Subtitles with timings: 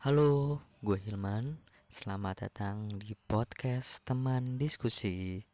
[0.00, 1.60] Halo, gue Hilman.
[1.92, 5.44] Selamat datang di podcast teman diskusi.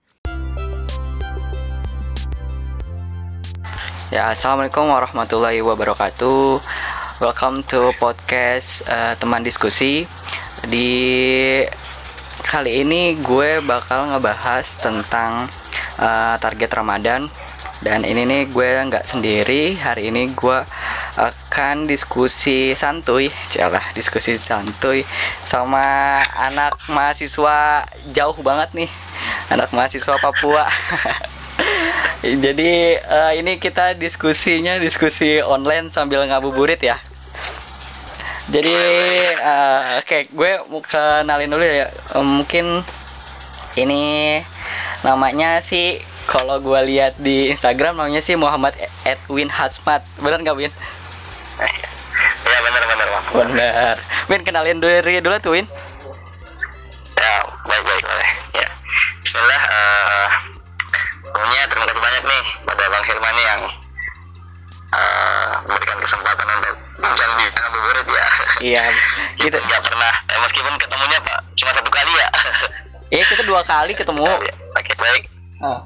[4.15, 6.63] Ya, assalamualaikum warahmatullahi wabarakatuh.
[7.19, 10.07] Welcome to podcast uh, teman diskusi.
[10.63, 10.95] Di
[12.47, 15.51] kali ini gue bakal ngebahas tentang
[15.99, 17.27] uh, target Ramadan
[17.83, 20.59] dan ini nih gue nggak sendiri hari ini gue
[21.17, 25.01] akan diskusi santuy celah diskusi santuy
[25.49, 28.91] sama anak mahasiswa jauh banget nih
[29.49, 30.69] anak mahasiswa Papua.
[32.45, 37.01] Jadi uh, ini kita diskusinya diskusi online sambil ngabuburit ya.
[38.47, 38.77] Jadi
[39.41, 42.87] uh, oke okay, gue mau kenalin dulu ya um, mungkin
[43.75, 44.39] ini
[45.03, 45.99] namanya sih
[46.31, 48.75] kalau gue lihat di Instagram namanya sih Muhammad
[49.07, 50.03] Edwin Hasmat.
[50.19, 50.73] Benar nggak Win?
[52.47, 53.25] Ya benar benar bang.
[53.33, 53.97] Benar.
[54.29, 55.67] Win kenalin diri dulu tuh Win.
[57.17, 58.31] Ya baik baik boleh.
[58.55, 58.69] Ya.
[59.25, 59.63] Bismillah.
[59.67, 60.29] Uh,
[61.33, 63.61] punya terima kasih banyak nih pada Bang Hilman yang
[64.95, 68.27] uh, memberikan kesempatan untuk bincang di ngabuburit ya.
[68.57, 68.83] Iya.
[69.37, 70.13] kita nggak pernah.
[70.33, 72.29] Eh, meskipun ketemunya pak cuma satu kali ya.
[73.07, 74.27] Iya kita dua kali ketemu.
[74.27, 75.23] Ya, Oke baik.
[75.63, 75.81] Oh.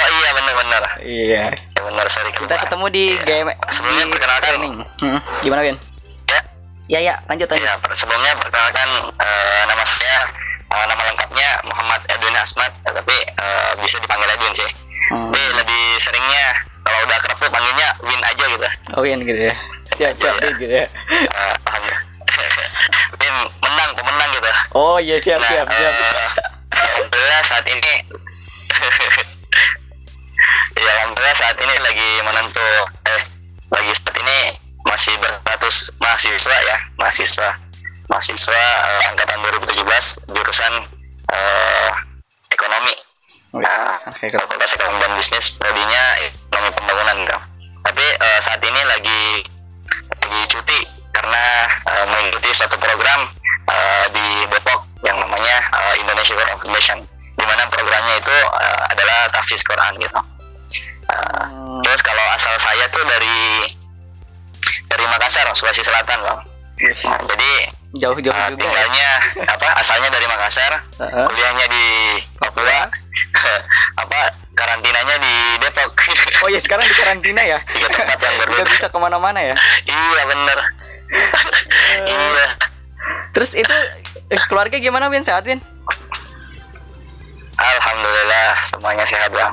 [0.00, 0.06] Iya.
[0.06, 0.82] Oh iya benar-benar.
[1.00, 1.44] Iya.
[1.52, 3.22] Ya, benar sorry Kita ketemu di Iya.
[3.22, 4.48] game Sebelumnya di perkenalkan.
[4.48, 4.74] training.
[4.98, 5.76] Hmm, Gimana Win?
[6.26, 6.40] Ya.
[6.88, 7.62] Ya ya lanjut lanjut.
[7.62, 10.18] Ya, per- sebelumnya perkenalkan eh, nama saya
[10.66, 14.70] eh, nama lengkapnya Muhammad Edwin Asmat, tapi eh, bisa dipanggil Edwin sih.
[15.08, 15.28] Hmm.
[15.28, 16.44] Tapi lebih seringnya
[16.80, 18.66] kalau udah akrab tuh panggilnya Win aja gitu.
[18.94, 19.54] Oh Win gitu ya.
[19.90, 20.42] Siap siap Iya.
[20.44, 20.86] Win gitu ya.
[21.60, 22.00] Alhamdulillah.
[23.20, 24.50] Win menang, pemenang gitu.
[24.72, 25.92] Oh iya siap Nah, siap siap.
[25.92, 26.19] eh,
[31.70, 32.68] ini lagi menentu
[33.06, 33.22] eh
[33.70, 34.38] lagi saat ini
[34.82, 37.48] masih berstatus mahasiswa ya mahasiswa
[38.10, 39.86] mahasiswa eh, angkatan 2017
[40.34, 40.72] jurusan
[41.30, 41.90] eh,
[42.50, 42.94] ekonomi
[43.54, 47.38] nah Oke, kalau- fakultas ekonomi dan bisnis prodinya ekonomi pembangunan gitu.
[47.86, 49.20] tapi eh, saat ini lagi
[50.18, 50.78] lagi cuti
[51.14, 51.44] karena
[51.86, 53.30] eh, mengikuti suatu program
[53.70, 56.98] eh, di Depok yang namanya eh, Indonesia Quran Foundation
[57.38, 60.18] di mana programnya itu eh, adalah tahfiz Quran gitu.
[61.10, 63.66] Eh, Hmm, terus kalau asal saya tuh dari
[64.86, 66.40] dari Makassar, Sulawesi Selatan, Bang.
[66.76, 67.50] wih, Nah, jadi
[67.92, 68.56] Jauh-jauh eh, juga ya.
[68.56, 69.08] tinggalnya
[69.46, 71.26] apa asalnya dari Makassar, Heeh.
[71.26, 71.84] kuliahnya di
[72.36, 72.86] Papua,
[74.02, 74.20] apa
[74.54, 75.90] karantinanya di Depok.
[76.40, 77.58] Oh iya sekarang di karantina ya.
[77.66, 78.18] Tiga tempat
[78.48, 79.54] yang bisa ke mana-mana ya.
[79.84, 80.58] iya bener.
[82.04, 82.46] iya.
[83.32, 83.76] Terus itu
[84.28, 85.58] eh, keluarga gimana Win sehat Win?
[87.56, 89.52] Alhamdulillah semuanya sehat bang.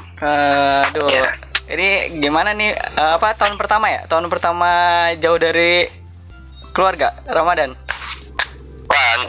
[0.87, 1.09] Aduh.
[1.09, 1.46] Iya.
[1.67, 4.07] Ini gimana nih eh, apa tahun pertama ya?
[4.07, 4.69] Tahun pertama
[5.19, 5.91] jauh dari
[6.71, 7.75] keluarga Ramadan.
[8.87, 9.27] Wah,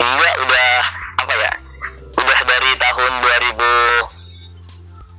[0.00, 0.72] enggak udah
[1.20, 1.52] apa ya?
[2.16, 3.60] Udah dari tahun 2000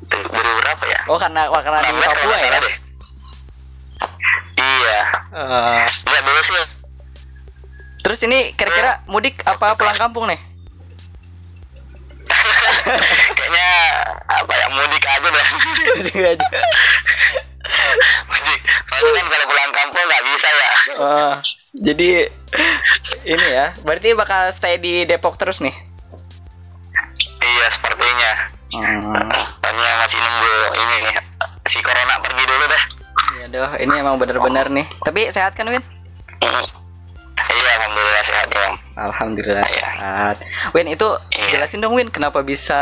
[0.09, 0.99] tuh, 2000 berapa ya?
[1.05, 2.59] Oh karena wah, karena di 16 kalau Papua ya.
[2.65, 2.75] deh.
[4.57, 4.99] Iya.
[6.01, 6.57] Enggak dulu sih.
[8.01, 10.39] terus ini kira-kira mudik apa pulang kampung nih?
[13.37, 13.66] Kayaknya ya
[14.77, 15.47] mudik aja deh.
[15.97, 16.47] Mudik aja.
[18.29, 18.61] mudik.
[18.85, 20.71] Soalnya kan kalau pulang kampung nggak bisa ya.
[20.97, 21.33] Oh,
[21.73, 22.09] jadi
[23.25, 23.73] ini ya.
[23.81, 25.73] Berarti bakal stay di Depok terus nih.
[27.41, 28.31] Iya sepertinya.
[28.71, 29.27] Hmm.
[29.57, 31.15] Soalnya masih nunggu ini nih.
[31.67, 32.83] Si corona pergi dulu deh.
[33.43, 34.87] Ya doh, ini emang bener-bener nih.
[35.03, 35.83] Tapi sehat kan Win?
[38.27, 38.67] Iya alhamdulillah sehat ya.
[38.97, 39.89] Alhamdulillah Iya.
[39.89, 40.35] sehat.
[40.71, 41.47] Win itu Iya.
[41.49, 42.75] jelasin dong Win kenapa bisa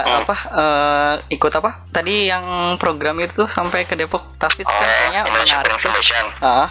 [0.00, 0.22] Hmm.
[0.22, 1.82] apa eh, ikut apa?
[1.90, 2.44] Tadi yang
[2.76, 5.80] program itu tuh sampai ke Depok Tafis kan kayaknya Oh, Indonesia menarik tuh.
[5.80, 6.24] Foundation.
[6.40, 6.68] Ah,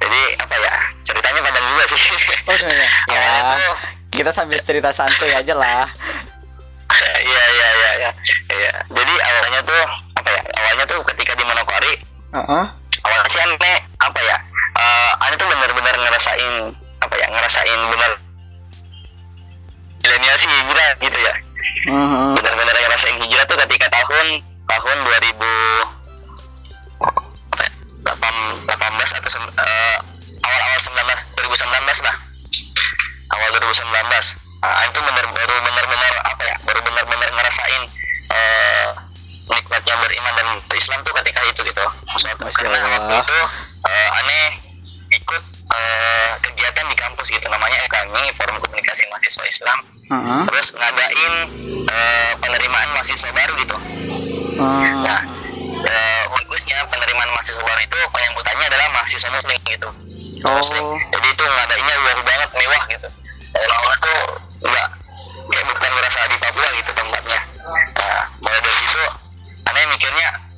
[0.00, 0.74] jadi apa ya?
[1.02, 2.00] Ceritanya panjang juga sih.
[2.46, 2.90] oh sebenarnya.
[3.06, 3.74] Ya, Awalnya tuh,
[4.10, 5.84] kita sambil cerita santuy aja lah.
[7.22, 8.10] iya iya iya iya.
[8.48, 8.72] Iya.
[8.88, 9.82] Jadi awalnya tuh
[10.16, 10.42] apa ya?
[10.54, 11.92] Awalnya tuh ketika di Manokwari,
[12.32, 12.64] Heeh.
[13.00, 14.36] awalnya sih aneh apa ya?
[14.80, 16.72] Eh, aneh tuh benar-benar ngerasain
[17.04, 17.26] apa ya?
[17.28, 18.10] Ngerasain benar
[20.00, 21.34] milenial sih hijrah gitu ya.
[21.92, 22.40] Mhm.
[22.40, 24.40] Benar-benar ngerasain hijrah tuh ketika tahun
[24.70, 25.92] tahun 2000
[27.00, 27.70] apa ya,
[28.06, 29.98] 8 18 atau eh,
[30.46, 32.16] awal-awal 19 2019 lah
[33.34, 37.82] awal 2019 nah, itu benar baru benar-benar apa ya baru benar-benar ngerasain
[38.30, 38.88] eh,
[39.50, 43.38] nikmatnya beriman dan berislam tuh ketika itu gitu Masya karena waktu itu
[43.86, 44.69] eh, aneh
[45.20, 49.78] ikut eh, kegiatan di kampus gitu namanya FKMI Forum Komunikasi Mahasiswa Islam
[50.10, 50.42] Mhm.
[50.44, 51.34] terus ngadain
[51.86, 53.76] eh, penerimaan mahasiswa baru gitu
[54.60, 55.00] Hmm.
[55.00, 55.22] Nah,
[55.80, 59.88] eh, bagusnya penerimaan mahasiswa baru itu penyambutannya adalah mahasiswa muslim gitu
[60.42, 60.56] Oh.
[60.56, 60.84] Muslim.
[61.08, 63.08] jadi itu ngadainnya luar banget mewah gitu
[63.54, 64.18] orang-orang tuh
[64.62, 64.88] nggak
[65.46, 67.40] kayak bukan merasa di Papua gitu tempatnya
[67.94, 69.02] nah dari situ
[69.64, 70.49] aneh mikirnya "Aduh,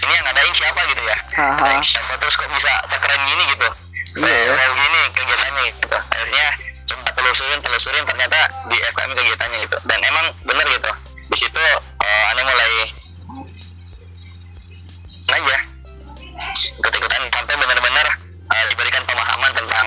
[0.00, 1.16] ini yang ngadain siapa gitu ya.
[1.36, 2.12] Ngadain siapa?
[2.20, 3.68] Terus kok bisa sekeren gini gitu?
[4.16, 5.86] Saya gini kegiatannya gitu.
[5.92, 6.46] Akhirnya
[6.90, 9.76] coba telusurin telusurin ternyata di FKM kegiatannya gitu.
[9.86, 10.90] Dan emang bener gitu.
[11.30, 11.62] Di situ
[12.02, 12.72] eh, aneh mulai
[15.30, 15.58] aja.
[16.50, 18.06] Ikut-ikutan sampai benar-benar
[18.50, 19.86] eh, diberikan pemahaman tentang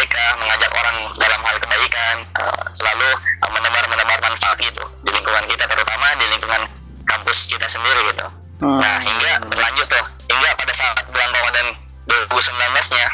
[0.00, 5.68] LDK mengajak orang dalam hal kebaikan eh, selalu eh, menebar-menebar manfaat gitu di lingkungan kita
[5.68, 6.62] terutama di lingkungan
[7.04, 8.24] kampus kita sendiri gitu
[8.60, 8.76] Hmm.
[8.76, 10.04] nah hingga berlanjut tuh.
[10.28, 11.66] Hingga pada saat bulan Ramadan
[12.06, 13.08] 2019 nya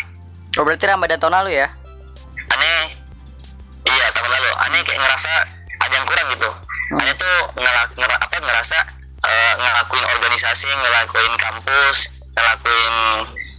[0.56, 1.68] Oh berarti Ramadan tahun lalu ya?
[2.48, 2.84] aneh.
[3.84, 4.50] Iya tahun lalu.
[4.60, 5.30] Aneh kayak ngerasa
[5.78, 6.50] ada yang kurang gitu.
[6.86, 7.00] Hmm.
[7.00, 8.78] aneh tuh ngela- ngera- apa ngerasa
[9.22, 11.98] eh, ngelakuin organisasi ngelakuin kampus
[12.32, 12.94] ngelakuin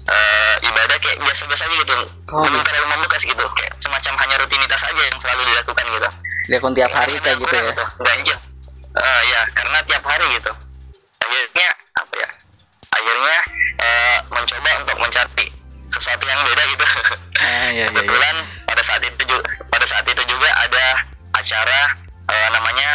[0.08, 1.94] eh, ibadah kayak biasa-biasa aja gitu.
[2.30, 3.46] Oh, belum terlalu membekas gitu.
[3.54, 6.10] Kayak semacam hanya rutinitas aja yang selalu dilakukan gitu.
[6.48, 7.74] Dilakukan tiap hari kayak gitu ya?
[8.02, 8.38] ganjil
[8.98, 10.52] Eh, ya karena tiap hari gitu
[11.28, 12.30] akhirnya apa ya
[12.90, 13.38] akhirnya
[13.78, 15.46] eh, mencoba untuk mencari
[15.88, 16.86] sesuatu yang beda gitu
[17.38, 17.86] Ah, iya, iya, iya.
[17.92, 18.36] kebetulan
[18.66, 19.38] pada saat itu juga
[19.68, 20.86] pada saat itu juga ada
[21.34, 21.82] acara
[22.26, 22.90] eh, namanya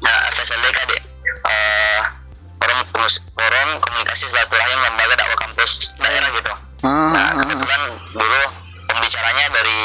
[0.00, 1.02] nah, FSLDK deh
[1.46, 2.00] Eh,
[2.58, 2.80] forum,
[3.30, 7.40] forum komunikasi silaturahim lembaga dakwah kampus daerah gitu Hmm, nah hmm, hmm.
[7.46, 7.82] kebetulan
[8.12, 8.40] dulu
[8.86, 9.78] pembicaranya dari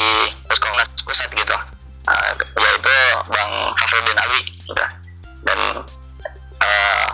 [0.47, 1.55] Puskomnas pusat gitu
[2.01, 2.95] Eh, yaitu
[3.29, 4.73] Bang Hafrudin Ali gitu.
[5.43, 5.59] dan
[6.57, 7.10] eh, ketika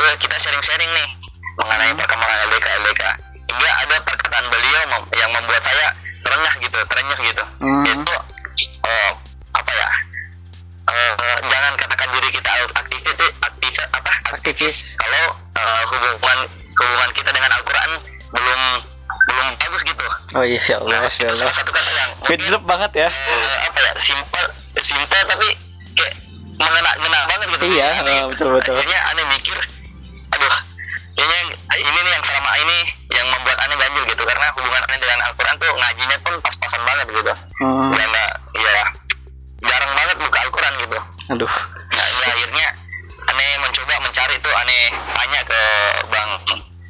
[0.00, 1.08] itu kita sharing-sharing nih
[1.54, 3.02] mengenai perkembangan LDK LDK
[3.46, 7.84] hingga ada perkataan beliau mem- yang membuat saya terenyah gitu terenyuh gitu Hmm.
[7.84, 8.14] itu
[8.80, 9.12] eh,
[9.52, 9.88] apa ya
[10.88, 11.12] eh,
[11.44, 14.74] jangan katakan diri kita aktivis aktivis apa Aktivis.
[14.96, 16.38] kalau eh, hubungan
[16.72, 17.90] hubungan kita dengan Al-Quran
[18.30, 18.60] belum
[19.26, 21.36] belum bagus gitu Oh iya ya Allah, Nah, itu Allah.
[21.36, 23.08] salah satu kata yang mungkin banget ya.
[23.10, 24.44] eh, apa ya simpel
[24.80, 25.48] simpel tapi
[25.92, 26.14] kayak
[26.56, 28.74] mengena ngena banget gitu Iya, eh, betul, betul.
[28.74, 29.24] akhirnya aneh
[31.80, 32.78] ini nih yang selama ini
[33.10, 37.06] yang membuat aneh ganjil gitu karena hubungan aneh dengan Al-Quran tuh ngajinya pun pas-pasan banget
[37.10, 37.92] gitu Hmm.
[37.92, 38.24] ya
[38.54, 38.84] ya
[39.60, 40.98] jarang banget buka Al-Quran gitu
[41.30, 41.52] Aduh.
[41.90, 42.66] nah ini akhirnya
[43.26, 45.60] aneh mencoba mencari tuh aneh tanya ke
[46.08, 46.30] Bang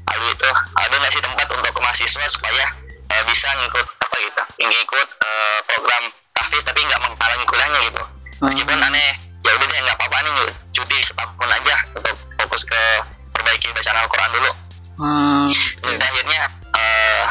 [0.06, 2.64] Ali itu ada nggak sih tempat untuk mahasiswa supaya
[3.08, 6.02] eh, bisa ngikut apa gitu ngikut eh, program
[6.32, 8.02] tahfiz tapi nggak menghalangi kuliahnya gitu
[8.40, 8.86] meskipun Hmm.
[8.86, 9.10] aneh
[9.40, 10.34] ya udah deh nggak apa-apa nih
[10.70, 12.80] cuti setahun aja untuk fokus ke
[13.30, 14.50] perbaiki bacaan Al-Quran dulu
[15.00, 15.48] Hmm.
[15.80, 17.24] dan akhirnya eh,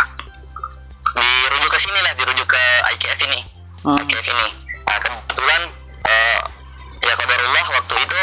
[1.14, 3.40] dirujuk ke sini lah dirujuk ke IKF ini
[3.80, 3.96] Hmm.
[4.02, 4.48] IKF ini
[4.84, 5.62] nah kebetulan
[6.04, 6.40] eh,
[7.00, 8.20] ya kabarullah waktu itu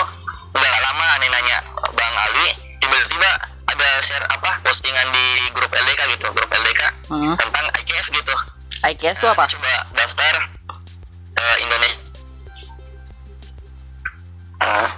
[0.50, 1.58] udah lama aneh nanya
[1.92, 2.46] Bang Ali
[2.76, 3.30] tiba-tiba
[3.66, 7.34] ada share apa postingan di grup LDK gitu grup LDK Hmm.
[7.36, 8.34] tentang IKF gitu
[8.82, 9.46] IKS itu apa?
[9.46, 10.34] coba daftar
[11.36, 12.02] eh, Indonesia
[14.56, 14.90] Nah,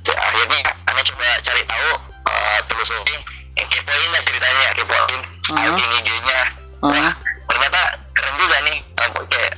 [0.00, 1.90] ya, akhirnya aneh coba cari tahu
[2.24, 3.16] eh, telusuri
[3.66, 6.40] kepoin lah ceritanya kepoin uh IG-nya
[6.78, 6.94] Mhm.
[6.94, 7.10] Wah,
[7.48, 7.80] ternyata
[8.12, 9.52] keren juga nih eh, kayak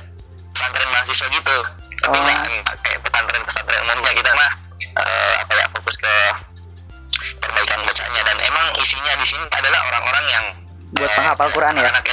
[0.49, 1.57] pesantren mahasiswa gitu
[2.01, 2.25] tapi Oh.
[2.25, 2.41] nggak
[2.81, 4.51] kayak pesantren pesantren umumnya kita mah
[4.97, 6.13] eh, apa ya fokus ke
[7.37, 10.45] perbaikan bacanya dan emang isinya di sini adalah orang-orang yang
[10.91, 11.87] Buat eh, penghafal Quran ya?
[11.87, 12.03] anak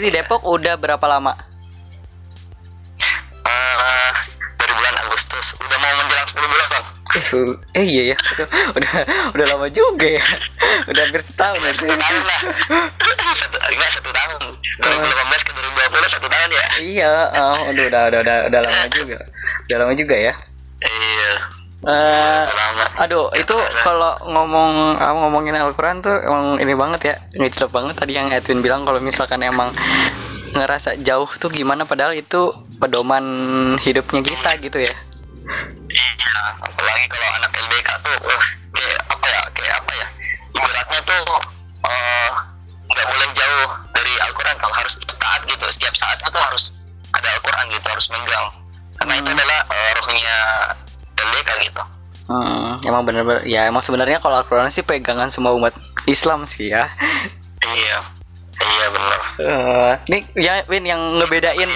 [0.00, 1.36] berarti di Depok udah berapa lama?
[3.44, 4.12] Eh,
[4.56, 5.52] dari bulan Agustus.
[5.60, 6.86] Udah mau menjelang 10 bulan bang.
[7.10, 8.46] Waduh, eh iya ya, udah
[8.80, 8.92] udah,
[9.34, 10.22] udah lama juga ya,
[10.86, 11.74] udah hampir setahun ya.
[11.74, 12.40] satu tahun lah.
[13.34, 14.42] Satu enggak satu tahun?
[14.78, 16.66] 2018 ke 2020 satu tahun ya?
[16.78, 19.18] Iya, oh, udah, udah udah udah udah lama juga,
[19.68, 20.34] udah lama juga ya.
[20.80, 27.14] iya Eh, lama aduh, itu kalau ngomong ah, ngomongin Al-Quran tuh emang ini banget ya,
[27.40, 29.72] ngejlep banget tadi yang Edwin bilang kalau misalkan emang
[30.52, 33.24] ngerasa jauh tuh gimana padahal itu pedoman
[33.80, 34.92] hidupnya kita gitu ya.
[35.88, 38.46] Iya, apalagi kalau anak LBK tuh, wah,
[38.76, 40.06] kayak apa ya, kayak apa ya,
[40.52, 41.22] ibaratnya tuh
[41.80, 42.30] eh,
[42.92, 46.76] nggak boleh jauh dari Al-Quran, kalau harus taat gitu, setiap saat itu harus
[47.16, 48.46] ada Al-Quran gitu, harus megang,
[49.00, 49.36] karena itu Hmm.
[49.40, 50.36] adalah eh, rohnya
[51.20, 51.82] LBK gitu.
[52.30, 55.74] Hmm, emang bener-bener ya emang sebenarnya kalau Al-Quran sih pegangan semua umat
[56.06, 56.86] Islam sih ya.
[57.66, 57.98] Iya,
[58.62, 59.20] iya benar.
[59.42, 61.70] Eh, nih ya Win yang ngebedain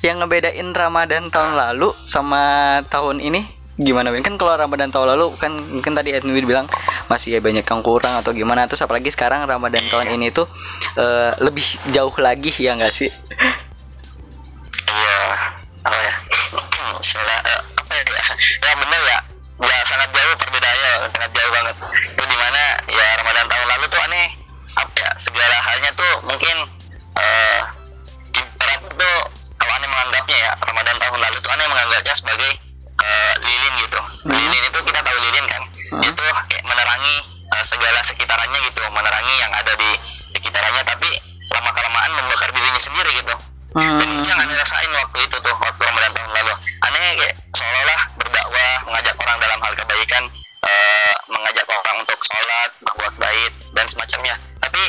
[0.00, 3.44] yang ngebedain Ramadan tahun lalu sama tahun ini
[3.76, 4.24] gimana Win?
[4.24, 6.72] Kan kalau Ramadan tahun lalu kan mungkin tadi Edwin bilang
[7.12, 10.48] masih ya banyak yang kurang atau gimana terus apalagi sekarang Ramadan tahun ini tuh
[10.96, 13.12] eh, lebih jauh lagi ya nggak sih?
[14.88, 15.20] Iya,
[15.84, 16.14] apa ya,
[17.04, 18.24] salah apa ya,
[18.64, 19.18] ya benar ya,
[19.68, 21.76] ya sangat jauh perbedaannya, sangat jauh banget.
[22.16, 24.28] Itu di mana ya Ramadan tahun lalu tuh aneh,
[24.80, 26.56] apa ya, segala halnya tuh mungkin
[27.12, 27.60] eh
[28.32, 29.16] ibarat tuh
[29.60, 32.50] kalau aneh menganggapnya ya Ramadan tahun lalu tuh aneh menganggapnya sebagai
[33.02, 34.00] eh, lilin gitu.
[34.00, 34.32] Hmm.
[34.32, 36.08] Lilin itu kita tahu lilin kan, Hmm.
[36.08, 37.16] itu kayak menerangi
[37.52, 39.90] eh, segala sekitarannya gitu, menerangi yang ada di
[40.32, 41.08] sekitarnya, tapi
[41.52, 46.12] lama kelamaan membakar dirinya sendiri gitu Hmm, yang aneh rasain waktu itu tuh waktu Ramadan
[46.12, 46.52] tahun lalu.
[46.84, 50.24] Aneh kayak seolah-olah berdakwah mengajak orang dalam hal kebaikan
[50.60, 54.36] eh, mengajak orang untuk sholat berbuat baik dan semacamnya.
[54.60, 54.82] Tapi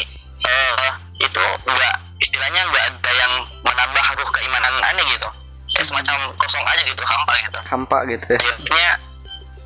[0.43, 0.91] eh,
[1.23, 5.29] itu enggak istilahnya enggak ada yang menambah ruh keimanan aneh gitu.
[5.71, 7.59] Kayak semacam kosong aja gitu hampa gitu.
[7.63, 8.39] Hampa gitu ya.
[8.43, 8.91] Akhirnya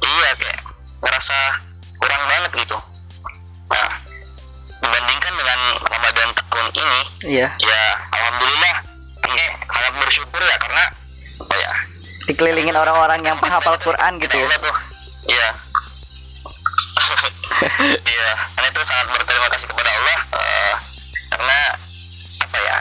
[0.05, 0.59] iya kayak
[1.01, 1.38] ngerasa
[1.97, 2.77] kurang banget gitu.
[3.74, 3.89] Nah
[4.77, 5.59] dibandingkan dengan
[5.89, 7.01] Ramadan tahun ini
[7.38, 7.50] iya.
[7.57, 7.81] ya
[12.27, 14.36] dikelilingin orang-orang yang penghafal Quran gitu.
[14.38, 14.75] Ya tuh.
[15.27, 15.48] Iya.
[18.03, 20.74] Iya karena itu sangat berterima kasih kepada Allah eh,
[21.31, 21.57] karena
[22.43, 22.77] apa ya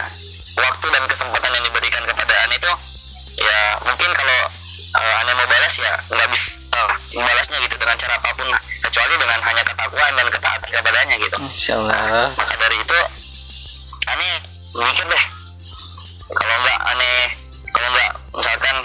[0.58, 2.72] waktu dan kesempatan yang diberikan kepada Ane itu
[3.38, 4.38] ya mungkin kalau
[4.92, 8.48] eh, Ane mau balas ya nggak bisa eh, membalasnya gitu dengan cara apa pun
[8.82, 11.36] kecuali dengan hanya ketakwaan dan ketaatan kepadanya gitu.
[11.40, 12.28] Masya Allah.
[12.36, 12.98] Maka dari itu
[14.06, 14.32] aneh
[14.76, 15.24] mikir deh
[16.30, 17.20] kalau nggak aneh
[17.72, 18.76] kalau nggak misalkan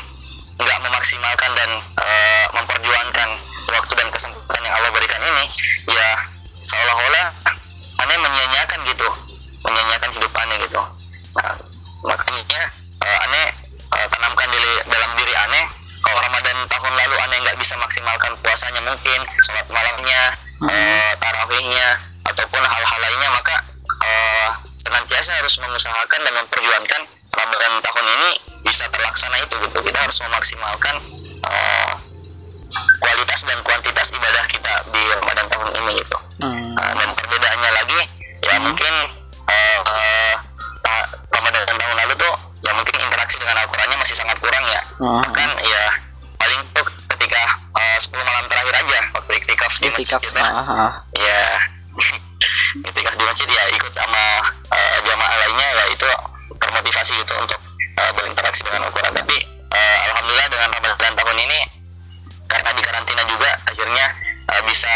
[0.57, 3.29] nggak memaksimalkan dan eh, memperjuangkan
[3.71, 5.45] waktu dan kesempatan yang Allah berikan ini
[5.87, 6.09] ya
[6.61, 7.25] seolah-olah
[7.97, 9.07] aneh menyia-nyiakan gitu
[9.63, 10.81] menyia-nyiakan hidup aneh gitu
[11.33, 11.53] nah
[12.03, 12.61] makanya
[12.99, 13.47] eh, aneh
[13.89, 15.63] eh, tanamkan di dalam diri aneh
[16.01, 20.21] kalau Ramadan tahun lalu aneh nggak bisa maksimalkan puasanya mungkin sholat malamnya
[20.67, 21.87] eh, tarawihnya
[22.27, 23.55] ataupun hal-hal lainnya maka
[24.03, 27.01] eh, senantiasa harus mengusahakan dan memperjuangkan
[27.31, 28.29] Ramadan tahun ini
[28.61, 30.95] bisa terlaksana itu gitu kita harus memaksimalkan
[31.47, 31.93] eh,
[32.97, 37.99] kualitas dan kuantitas ibadah kita di Ramadan tahun ini gitu Hmm, Nah, dan perbedaannya lagi
[38.41, 38.65] ya Hmm.
[38.65, 38.93] mungkin
[39.45, 40.33] eh, eh,
[40.81, 45.21] ta- Ramadan tahun lalu tuh ya mungkin interaksi dengan Al-Qurannya masih sangat kurang ya hmm.
[45.21, 45.83] bahkan ya
[46.35, 46.81] paling tuh
[47.13, 47.41] ketika
[47.77, 48.99] eh, 10 malam terakhir aja
[49.81, 51.41] di masjid ah, ya
[52.85, 54.23] iktikaf di masjid ya ikut sama
[54.71, 56.07] eh, jamaah lainnya ya itu
[56.61, 57.59] termotivasi gitu untuk
[57.97, 59.37] eh, berinteraksi dengan Al-Quran tapi
[59.73, 61.59] eh, alhamdulillah dengan Ramadan tahun ini
[62.45, 64.05] karena di karantina juga akhirnya
[64.53, 64.93] eh, bisa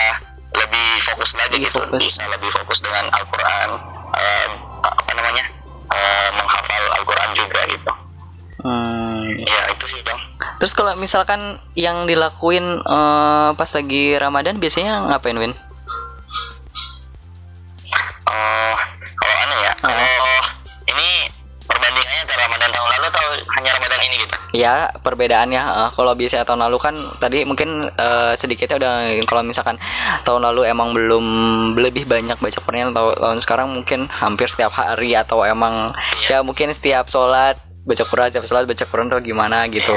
[0.55, 1.79] lebih fokus lagi Lebih gitu.
[1.83, 1.99] fokus.
[1.99, 3.69] bisa lebih fokus dengan Al-Quran
[4.15, 4.47] eh,
[4.85, 5.45] apa namanya
[5.91, 7.91] eh, menghafal Al-Quran juga gitu
[8.65, 9.29] Hmm.
[9.38, 10.17] ya itu sih dong
[10.55, 15.53] Terus kalau misalkan yang dilakuin eh, pas lagi Ramadan biasanya ngapain Win?
[18.25, 18.75] Oh,
[19.22, 20.43] kalau aneh ya, oh
[20.89, 21.29] ini
[21.69, 23.25] perbandingannya antara Ramadan tahun lalu atau
[23.60, 24.36] hanya Ramadan ini gitu?
[24.55, 28.93] Ya perbedaannya eh, kalau biasanya tahun lalu kan tadi mungkin eh, sedikitnya udah
[29.27, 29.77] kalau misalkan
[30.24, 31.25] tahun lalu emang belum
[31.77, 35.91] lebih banyak baca Quran atau tahun sekarang mungkin hampir setiap hari atau emang
[36.31, 39.93] ya mungkin setiap sholat baca Quran setiap sholat baca Quran atau gimana gitu.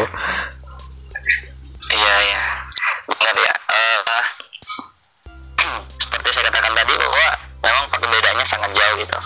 [1.89, 2.43] Iya ya,
[3.09, 3.55] benar ya.
[3.57, 3.99] Eh,
[5.97, 7.27] seperti saya katakan tadi bahwa
[7.65, 9.19] memang perbedaannya sangat jauh gitu.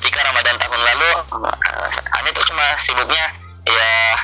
[0.00, 3.24] Ketika Ramadan tahun lalu, uh, aneh tuh cuma sibuknya
[3.68, 4.16] ya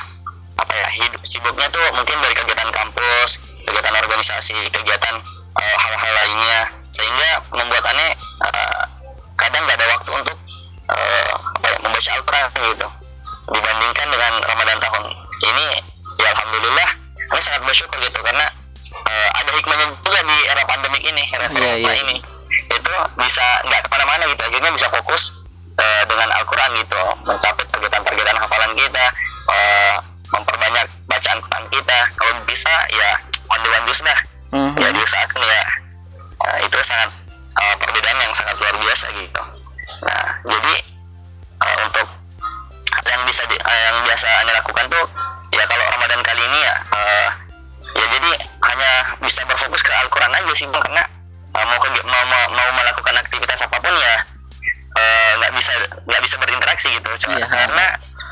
[0.57, 3.29] apa ya hidup sibuknya tuh mungkin dari kegiatan kampus,
[3.69, 5.15] kegiatan organisasi, kegiatan
[5.53, 6.59] eh, hal-hal lainnya
[6.89, 8.83] sehingga membuat aneh eh,
[9.37, 10.37] kadang nggak ada waktu untuk
[10.89, 12.87] eh, apa ya, membaca Al-Quran gitu
[13.45, 15.03] dibandingkan dengan Ramadan tahun
[15.43, 15.67] ini
[16.17, 16.89] ya alhamdulillah
[17.29, 18.45] aneh sangat bersyukur gitu karena
[19.09, 21.93] eh, ada hikmahnya juga di era pandemik ini era Iya, corona iya.
[22.05, 22.15] ini
[22.69, 25.23] itu bisa nggak ke mana-mana gitu akhirnya bisa fokus
[25.75, 29.05] eh, dengan Al-Quran gitu mencapai targetan-targetan hafalan kita
[29.49, 29.95] eh,
[30.31, 33.09] memperbanyak bacaan Quran kita kalau bisa ya
[33.49, 34.19] on the one dah
[34.53, 34.77] Mhm.
[34.77, 35.63] ya diusahakan ya
[36.45, 37.09] eh, itu sangat
[37.57, 39.41] eh, perbedaan yang sangat luar biasa gitu
[40.05, 40.73] nah jadi
[43.13, 45.05] yang bisa di, eh, yang biasa anda lakukan tuh
[45.51, 47.29] ya kalau Ramadan kali ini ya eh,
[47.93, 48.31] ya jadi
[48.63, 51.03] hanya bisa berfokus ke Al-Quran aja sih Bang, karena
[51.53, 54.15] eh, mau, ke- mau mau mau melakukan aktivitas apa pun ya
[55.33, 55.73] nggak bisa
[56.05, 57.45] nggak bisa berinteraksi gitu cuma Iya.
[57.49, 57.85] karena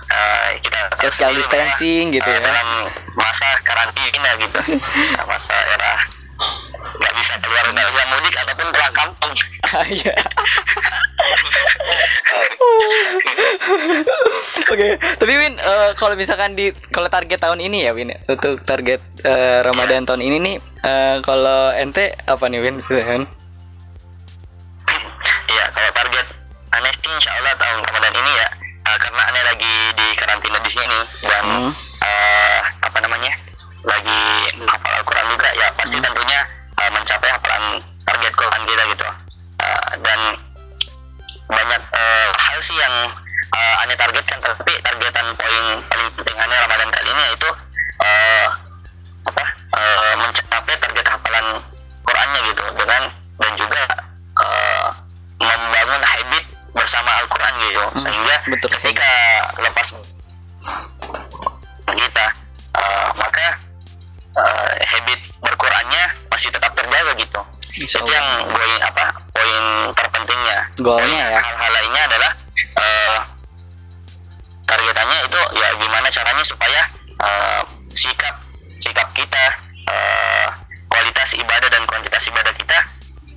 [0.08, 2.38] eh, kita Social distancing gitu ya.
[2.40, 2.86] dalam
[3.18, 4.60] masa karantina gitu
[5.30, 5.94] masa era
[6.92, 9.32] nggak bisa keluar nggak bisa mudik ataupun pulang kampung
[9.72, 10.12] Ah, Iya.
[14.68, 18.64] Oke, tapi Win, eh, kalau misalkan di kalau target tahun ini ya Win, ya, untuk
[18.64, 22.80] target eh, Ramadan tahun ini nih, eh, kalau ente apa nih Win?
[25.48, 26.26] Iya, kalau target
[26.72, 28.48] aneh sih insya Allah tahun Ramadan ini ya,
[28.86, 31.72] eh, karena aneh lagi di karantina di sini dan Hmm.
[32.02, 33.32] eh, apa namanya,
[33.82, 34.22] lagi
[34.58, 36.06] menghafal Al-Quran juga ya pasti Hmm.
[36.06, 36.40] tentunya
[36.78, 37.64] eh, mencapai hafalan
[38.06, 39.08] target Quran kita gitu.
[39.62, 40.20] Eh, dan
[41.48, 42.96] banyak eh, hal sih yang
[43.52, 47.50] eh, aneh targetkan, tapi targetan poin paling penting aneh Ramadan kali ini yaitu
[48.02, 48.48] eh,
[49.28, 49.44] apa
[49.78, 51.46] eh, mencapai target hafalan
[52.02, 53.04] Qurannya gitu dengan
[53.38, 53.82] dan juga
[54.42, 54.88] eh,
[55.42, 58.70] membangun habit bersama Al-Quran gitu Hmm, sehingga betul.
[58.80, 59.12] ketika
[59.60, 59.88] lepas
[61.92, 62.26] kita
[62.74, 63.46] eh, maka
[64.34, 67.42] eh, habit berqurannya masih tetap terjaga gitu
[67.74, 69.56] Insya itu yang poin apa poin
[69.96, 71.40] terpentingnya Goalnya ya.
[71.40, 73.20] hal-hal lainnya adalah eh,
[74.66, 76.82] targetannya itu ya gimana caranya supaya
[77.18, 77.62] eh,
[77.92, 78.36] sikap
[78.78, 79.46] sikap kita
[79.88, 80.48] eh,
[80.88, 82.78] kualitas ibadah dan kuantitas ibadah kita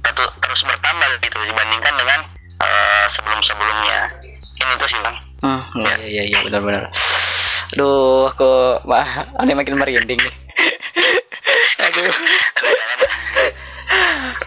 [0.03, 2.21] tetu- terus bertambah gitu dibandingkan dengan
[2.61, 3.99] eh, sebelum-sebelumnya
[4.57, 6.89] ini itu sih bang Hmm, iya iya iya benar-benar.
[7.77, 9.05] Aduh, aku mah
[9.37, 10.35] aneh makin merinding nih.
[11.85, 12.09] Aduh.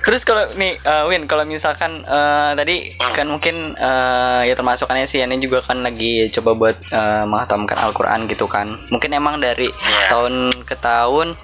[0.02, 2.76] Terus kalau nih eh, Win, kalau misalkan eh, tadi
[3.16, 8.28] kan mungkin eh, ya termasukannya sih ini juga kan lagi coba buat eh, menghatamkan Al-Qur'an
[8.28, 8.76] gitu kan.
[8.92, 10.12] Mungkin emang dari Iya.
[10.12, 10.34] tahun
[10.68, 11.40] ke tahun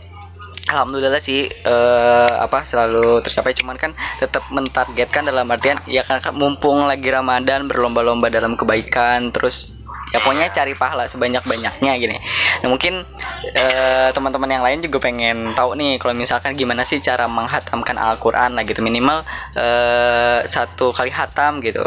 [0.63, 6.32] Alhamdulillah sih eh, apa selalu tercapai cuman kan tetap mentargetkan dalam artian ya kan kan
[6.32, 9.83] mumpung lagi Ramadan berlomba-lomba dalam kebaikan terus
[10.13, 12.17] ya pokoknya cari pahala sebanyak-banyaknya gini.
[12.62, 13.02] Nah, mungkin
[13.49, 18.54] eh, teman-teman yang lain juga pengen tahu nih kalau misalkan gimana sih cara menghatamkan Al-Qur'an
[18.54, 19.26] lah gitu minimal
[19.58, 21.82] eh, satu kali hatam gitu.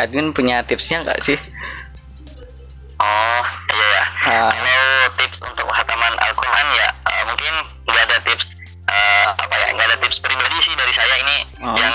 [0.00, 1.36] Admin punya tipsnya nggak sih?
[3.00, 7.54] oh iya ya kalau tips untuk hataman Al-Quran ya eh, mungkin
[7.88, 11.76] nggak ada tips eh, apa ya nggak ada tips pribadi sih dari saya ini Oh.
[11.76, 11.92] yang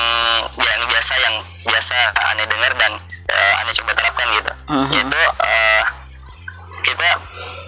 [0.61, 1.97] yang biasa yang biasa
[2.33, 4.91] aneh dengar dan eh, aneh coba terapkan gitu Mhm.
[4.91, 5.83] yaitu eh,
[6.81, 7.07] kita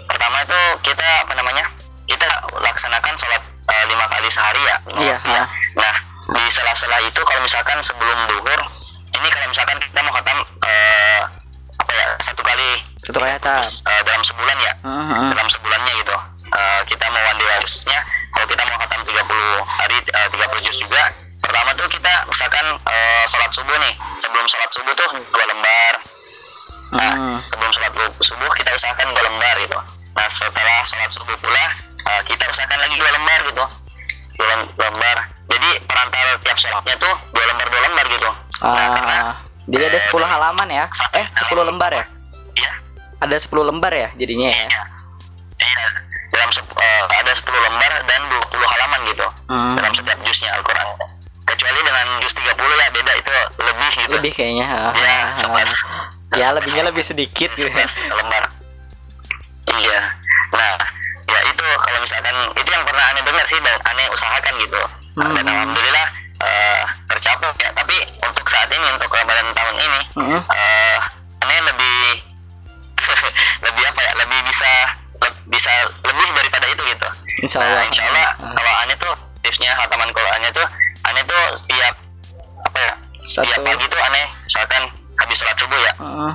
[0.06, 1.66] pertama itu kita apa namanya
[2.06, 5.42] kita laksanakan sholat eh, lima kali sehari ya Iya, waktu ya.
[5.42, 5.48] ah.
[5.76, 5.96] nah
[6.30, 8.60] di sela-sela itu kalau misalkan sebelum duhur
[9.12, 11.22] ini kalau misalkan kita mau khatam eh,
[11.78, 13.62] apa ya satu kali Satu kali hatam.
[13.62, 15.30] eh, dalam sebulan ya Mhm.
[15.32, 16.18] dalam sebulannya gitu
[16.48, 18.00] Eh, kita mau one day harusnya
[18.32, 19.20] kalau kita mau khatam 30
[19.68, 24.70] hari eh, 30 juz juga pertama tuh kita misalkan eh, sholat subuh nih sebelum sholat
[24.70, 25.94] subuh tuh dua lembar
[26.88, 27.38] nah Mhm.
[27.44, 29.78] sebelum sholat subuh kita usahakan dua lembar gitu
[30.14, 31.66] nah setelah sholat subuh pula
[32.08, 33.66] eh, kita usahakan lagi dua lembar gitu
[34.34, 39.18] dua lem- lembar jadi perantara tiap sholatnya tuh dua lembar dua lembar gitu nah karena
[39.20, 39.34] Ah,
[39.68, 40.86] jadi ada 10 halaman ya?
[41.12, 42.06] Eh, 10 lembar ya?
[42.56, 42.72] ya
[43.20, 44.64] Ada 10 lembar ya jadinya ya?
[44.64, 44.82] Iya.
[45.60, 45.86] Iya.
[46.32, 49.28] Dalam sep- eh, ada 10 lembar dan 20 halaman gitu.
[49.46, 50.88] Hmm, Dalam setiap juznya Al-Qur'an.
[51.48, 52.44] Kecuali dengan juz 30
[52.76, 54.12] ya beda itu lebih gitu.
[54.12, 54.66] lebih kayaknya.
[55.36, 55.70] sebelas.
[55.74, 56.12] ah.
[56.30, 57.66] Ya, lebihnya lebih sedikit gitu.
[57.66, 58.44] 11 lembar.
[59.70, 60.00] Iya.
[60.50, 60.74] Nah,
[61.26, 64.82] ya itu kalau misalkan itu yang pernah aneh dengar sih dan aneh usahakan gitu.
[65.16, 65.54] Nah, Dan Hmm.
[65.56, 66.08] alhamdulillah
[66.38, 67.70] eh, tercapai ya.
[67.74, 70.42] Tapi untuk saat ini untuk Ramadan tahun ini Mm-mm.
[70.44, 71.00] eh
[71.40, 71.98] aneh lebih
[73.66, 74.72] lebih apa ya lebih bisa
[75.18, 75.72] le- bisa
[76.04, 77.08] lebih daripada itu gitu
[77.40, 77.84] Insya nah Allah.
[77.88, 80.68] insya Allah Ah, kalau aneh tuh tipsnya hataman Qurannya tuh
[81.08, 81.96] aneh tuh setiap
[82.68, 82.94] apa ya
[83.24, 83.68] setiap Satu.
[83.68, 84.26] pagi tuh aneh.
[84.48, 84.82] Misalkan
[85.20, 85.94] habis sholat subuh ya.
[86.00, 86.34] Ah,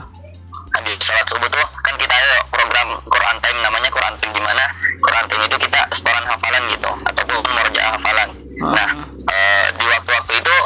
[0.77, 4.65] habis sholat subuh tuh kan kita ada program Quran Time namanya Quran Time di mana?
[5.01, 8.29] Quran Time itu kita setoran hafalan gitu ataupun merojaah hafalan.
[8.61, 8.89] Nah
[9.29, 10.57] eh, di waktu-waktu itu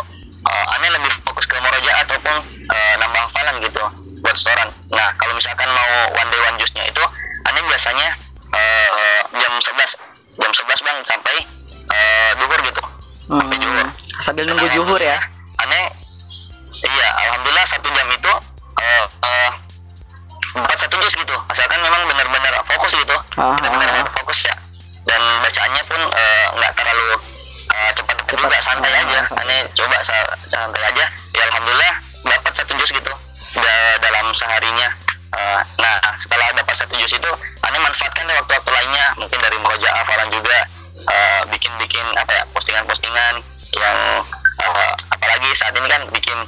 [0.46, 2.36] eh, aneh lebih fokus ke merojaah ataupun
[2.70, 3.82] eh, nambah hafalan gitu
[4.22, 4.68] buat setoran.
[4.90, 7.02] Nah kalau misalkan mau one day one juice-nya itu
[7.46, 8.08] aneh biasanya
[8.54, 11.36] eh, jam 11 jam 11 bang sampai
[11.88, 12.82] uh, duhur gitu
[13.26, 13.90] Hmm.
[14.18, 15.18] Sambil nunggu juhur ya.
[15.56, 15.88] aneh
[16.78, 18.32] iya alhamdulillah satu jam itu
[18.76, 19.50] uh, uh,
[20.74, 24.12] satu juz gitu asalkan memang benar-benar fokus gitu Ah, kita ah, benar-benar ah.
[24.12, 24.54] fokus ya
[25.04, 27.08] dan bacaannya pun uh, nggak terlalu
[27.66, 28.36] uh, cepat Cepat.
[28.36, 29.42] juga santai Ah, aja santai.
[29.42, 33.12] aneh coba sa- santai aja ya alhamdulillah dapat satu juz gitu
[33.56, 34.92] da- dalam seharinya
[35.26, 40.32] Uh, nah setelah dapat satu juz itu aneh manfaatkan waktu-waktu lainnya mungkin dari meroja hafalan
[40.32, 40.64] juga
[41.04, 43.34] uh, bikin-bikin apa ya postingan-postingan
[43.76, 43.98] yang
[44.62, 46.38] uh, apalagi saat ini kan bikin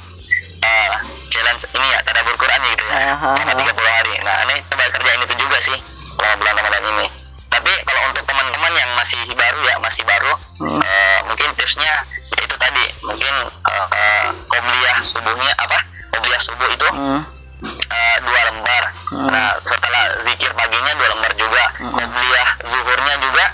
[0.61, 0.93] uh,
[1.29, 3.31] challenge ini ya tadabur Quran gitu ya aha.
[3.53, 5.77] 30 hari nah aneh coba kerjain itu juga sih
[6.17, 7.07] selama bulan Ramadan ini
[7.49, 10.75] tapi kalau untuk teman-teman yang masih baru ya masih baru Hmm.
[10.75, 11.87] uh, mungkin tipsnya
[12.35, 13.31] ya itu tadi mungkin
[13.63, 15.79] uh, uh, qobliyah subuhnya apa
[16.11, 17.23] qobliyah subuh itu Hmm.
[17.63, 18.83] uh, dua lembar.
[19.07, 19.27] Hmm.
[19.31, 21.63] Nah, setelah zikir paginya dua lembar juga.
[21.79, 21.95] Hmm.
[21.95, 23.45] Qobliyah zuhurnya juga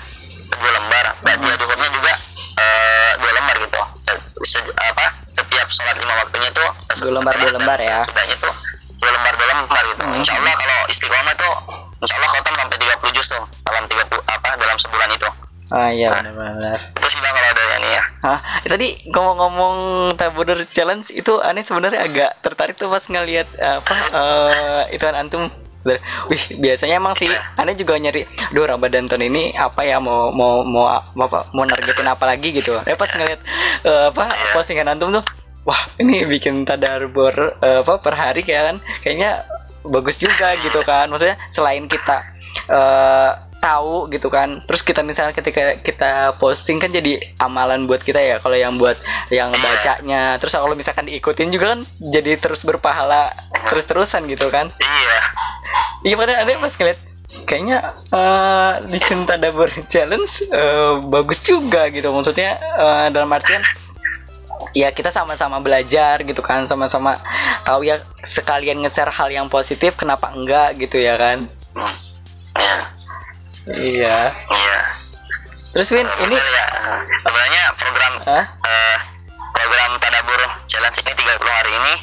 [0.57, 1.05] dua lembar.
[1.21, 2.13] Ba'diyah zuhurnya juga
[2.55, 3.81] uh, dua lembar gitu.
[3.99, 5.05] Se- se- apa?
[5.27, 7.99] Setiap sholat lima waktunya tuh ses- Dua lembar, dua lembar dan ya.
[8.01, 8.53] Sesudahnya tuh
[8.95, 10.03] dua lembar dua lembar gitu.
[10.03, 10.17] Hmm.
[10.17, 11.53] Insya Allah kalau istiqomah tuh
[11.95, 15.29] Insya Allah khotam sampai 30 juz tuh dalam 30 apa dalam sebulan itu.
[15.65, 16.77] Ah iya benar-benar.
[16.93, 18.03] Itu sih bang kalau ada yang ini ya.
[18.21, 19.75] Hah, eh, tadi ngomong-ngomong
[20.13, 25.49] tabuder challenge itu aneh sebenarnya agak tertarik tuh pas ngelihat apa eh ituan antum.
[25.85, 27.29] Wih, biasanya emang sih
[27.61, 31.61] aneh juga nyari duh Ramadan tahun ini apa ya mau mau mau mau apa mau
[31.61, 32.73] nargetin apa lagi gitu.
[32.89, 33.41] Eh pas ngelihat
[33.85, 35.25] eh, apa postingan antum tuh
[35.61, 39.45] wah, ini bikin tadabur eh, apa per hari kayak kan kayaknya
[39.85, 41.05] bagus juga gitu kan.
[41.13, 42.17] Maksudnya selain kita
[42.65, 43.31] eh
[43.65, 48.37] tahu gitu kan terus kita misalnya ketika kita posting kan jadi amalan buat kita ya
[48.37, 48.93] kalau yang buat
[49.33, 53.33] yang bacanya terus kalau misalkan diikutin juga kan jadi terus berpahala
[53.65, 55.21] terus terusan gitu kan Iya.
[56.05, 56.99] Iya pada ada pas ngeliat
[57.49, 57.77] kayaknya
[58.13, 63.65] eh bikin tadabur challenge eh, bagus juga gitu maksudnya eh, dalam artian
[64.77, 67.17] ya kita sama-sama belajar gitu kan sama-sama
[67.65, 71.47] tahu ya sekalian nge-share hal yang positif kenapa enggak gitu ya kan.
[71.75, 72.77] Iya.
[73.65, 74.79] iya Iya.
[75.73, 76.65] terus Win ini ya,
[77.19, 78.45] sebenarnya program Hah?
[78.63, 78.97] eh,
[79.51, 81.93] program Tadabur Challenge ini 30 hari ini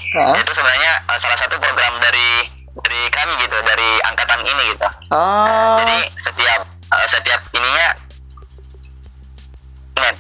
[0.42, 3.81] itu sebenarnya salah satu program dari dari kami gitu, dari
[4.42, 4.88] angkatan ini gitu.
[5.14, 7.88] Oh, Jadi setiap eh, setiap ininya
[9.92, 10.16] Net.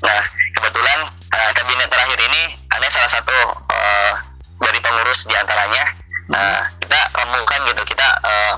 [0.00, 0.22] Nah,
[0.56, 3.36] kebetulan eh, kabinet terakhir ini ada salah satu
[3.70, 4.12] eh,
[4.60, 5.84] dari pengurus di antaranya.
[6.30, 8.54] Nah, kita rombongkan gitu, kita eh,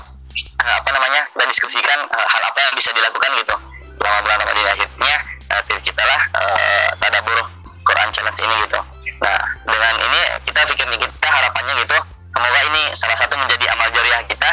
[0.63, 3.55] apa namanya, kita diskusikan eh, hal apa yang bisa dilakukan gitu
[3.93, 5.15] selama bulan Ramadan akhirnya
[5.51, 7.37] eh, terciptalah eh, tadabur
[7.83, 8.79] Quran Challenge ini gitu.
[9.19, 14.19] Nah, dengan ini kita pikir kita harapannya gitu, semoga ini salah satu menjadi amal jariah
[14.27, 14.51] kita,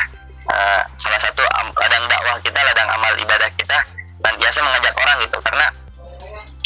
[0.50, 1.42] eh, salah satu
[1.80, 3.78] ladang dakwah kita, ladang amal ibadah kita,
[4.20, 5.66] dan biasa mengajak orang gitu, karena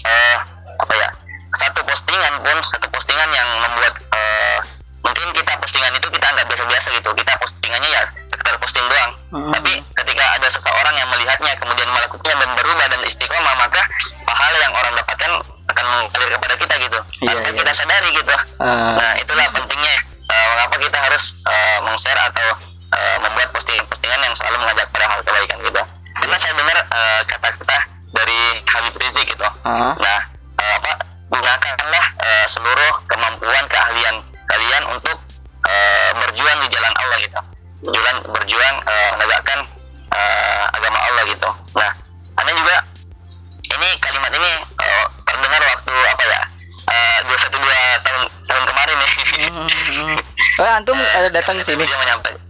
[0.04, 0.38] eh
[0.74, 1.08] apa ya
[1.54, 4.58] satu postingan pun satu postingan yang membuat eh,
[5.00, 9.50] mungkin kita postingan itu kita anggap biasa-biasa gitu kita postingannya ya sekedar posting doang Hmm.
[9.50, 13.82] tapi ketika ada seseorang yang melihatnya kemudian melakukannya dan berubah dan istiqomah maka
[14.22, 15.30] pahala yang orang dapatkan
[15.74, 17.58] akan mengalir kepada kita gitu tanpa iya.
[17.58, 18.30] kita sadari gitu
[18.62, 18.94] Ah.
[18.94, 19.94] nah itulah pentingnya
[20.30, 22.48] eh, mengapa kita harus eh, meng-share atau
[22.94, 25.82] eh, membuat postingan-postingan yang selalu mengajak pada hal kebaikan gitu
[26.14, 27.78] karena saya dengar eh, kata-kata
[28.14, 29.92] dari Habib Rizik gitu Ah.
[29.98, 30.20] Nah,
[30.60, 30.92] eh, apa
[31.28, 35.18] gunakanlah eh, seluruh kemampuan keahlian kalian untuk
[35.64, 37.40] eh, berjuang di jalan Allah gitu.
[37.84, 39.58] Berjuang berjuang eh, menegakkan
[40.12, 41.50] eh, agama Allah gitu.
[41.74, 41.90] Nah,
[42.38, 42.76] anda juga
[43.74, 46.40] ini kalimat ini eh, terdengar waktu apa ya?
[46.84, 49.12] eh, 212 tahun tahun kemarin nih.
[50.60, 51.82] Oh, antum ada datang ke sini.
[51.82, 52.43] Dia menyampaikan.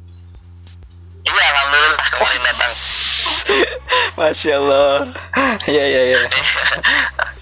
[4.35, 5.07] Masya Allah.
[5.71, 6.21] Iya iya iya.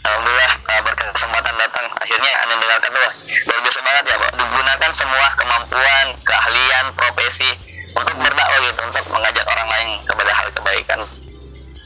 [0.05, 1.89] Alhamdulillah uh, berkesempatan datang.
[1.97, 3.09] Akhirnya anda dengarkan tuh
[3.49, 4.31] luar biasa banget ya Pak.
[4.37, 7.49] Digunakan semua kemampuan keahlian profesi
[7.97, 11.01] untuk berdakwah gitu untuk mengajak orang lain kepada hal kebaikan.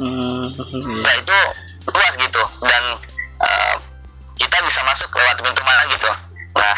[0.03, 0.51] Hmm.
[1.07, 1.39] nah itu
[1.87, 2.43] luas gitu.
[2.67, 2.83] Dan
[3.47, 3.75] uh,
[4.43, 6.11] kita bisa masuk lewat pintu mana gitu.
[6.59, 6.77] Nah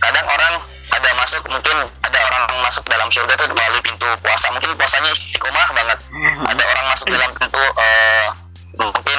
[0.00, 0.64] kadang orang
[0.96, 1.76] ada masuk mungkin
[2.08, 4.48] ada orang masuk dalam surga tuh melalui pintu puasa.
[4.48, 5.98] Mungkin puasanya istiqomah banget.
[6.40, 8.28] Ada orang masuk dalam pintu eh,
[8.80, 9.18] mungkin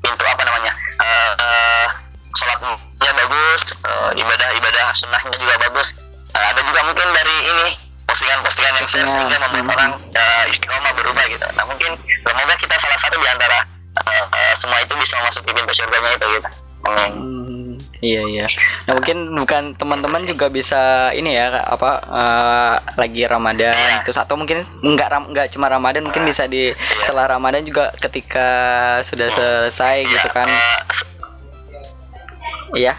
[0.00, 0.72] pintu apa namanya?
[1.04, 1.86] Eh eh,
[2.32, 6.00] sholatnya bagus eh, ibadah ibadah sunnahnya juga bagus.
[6.32, 7.66] Eh, ada juga mungkin dari ini
[8.08, 11.44] postingan-postingan yang share sehingga membuat orang eh, istiqomah berubah gitu.
[11.60, 11.92] Nah mungkin
[12.24, 13.68] semoga kita salah satu di antara
[14.00, 16.48] eh, eh, semua itu bisa memasuki pintu surganya itu gitu.
[16.84, 18.44] Hmm, Iya iya.
[18.84, 24.04] Nah mungkin bukan teman-teman juga bisa ini ya apa uh, lagi Ramadan Iya.
[24.04, 28.48] terus atau mungkin nggak ram nggak cuma Ramadan mungkin bisa di setelah Ramadan juga ketika
[29.00, 30.48] sudah selesai gitu kan.
[32.76, 32.92] Iya.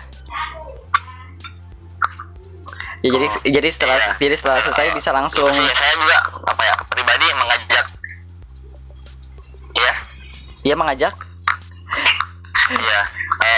[3.05, 4.11] Ya jadi jadi setelah Iya.
[4.17, 5.53] jadi setelah selesai bisa langsung.
[5.53, 7.85] saya juga apa ya pribadi mengajak
[9.77, 9.93] ya
[10.65, 11.13] Iya mengajak.
[12.65, 13.01] Iya,
[13.45, 13.54] eh,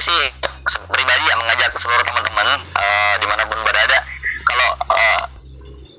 [0.00, 3.98] saya sih pribadi ya mengajak seluruh teman-teman eh, di mana pun berada,
[4.48, 5.22] kalau eh,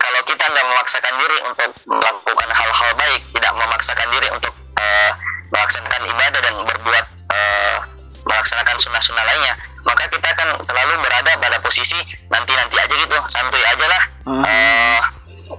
[0.01, 5.11] kalau kita nggak memaksakan diri untuk melakukan hal-hal baik, tidak memaksakan diri untuk eh,
[5.53, 7.77] melaksanakan ibadah dan berbuat eh,
[8.25, 9.53] melaksanakan sunnah-sunnah lainnya,
[9.85, 11.97] maka kita akan selalu berada pada posisi
[12.33, 14.43] nanti-nanti aja gitu, santuy aja lah, Mhm.
[14.45, 14.99] Eh,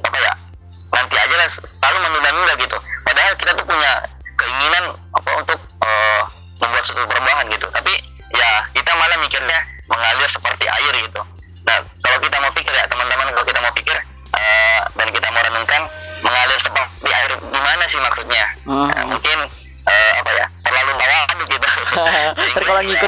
[0.03, 0.33] apa ya,
[0.95, 2.79] nanti aja lah, selalu menunda-nunda gitu.
[3.07, 4.03] Padahal kita tuh punya
[4.39, 4.85] keinginan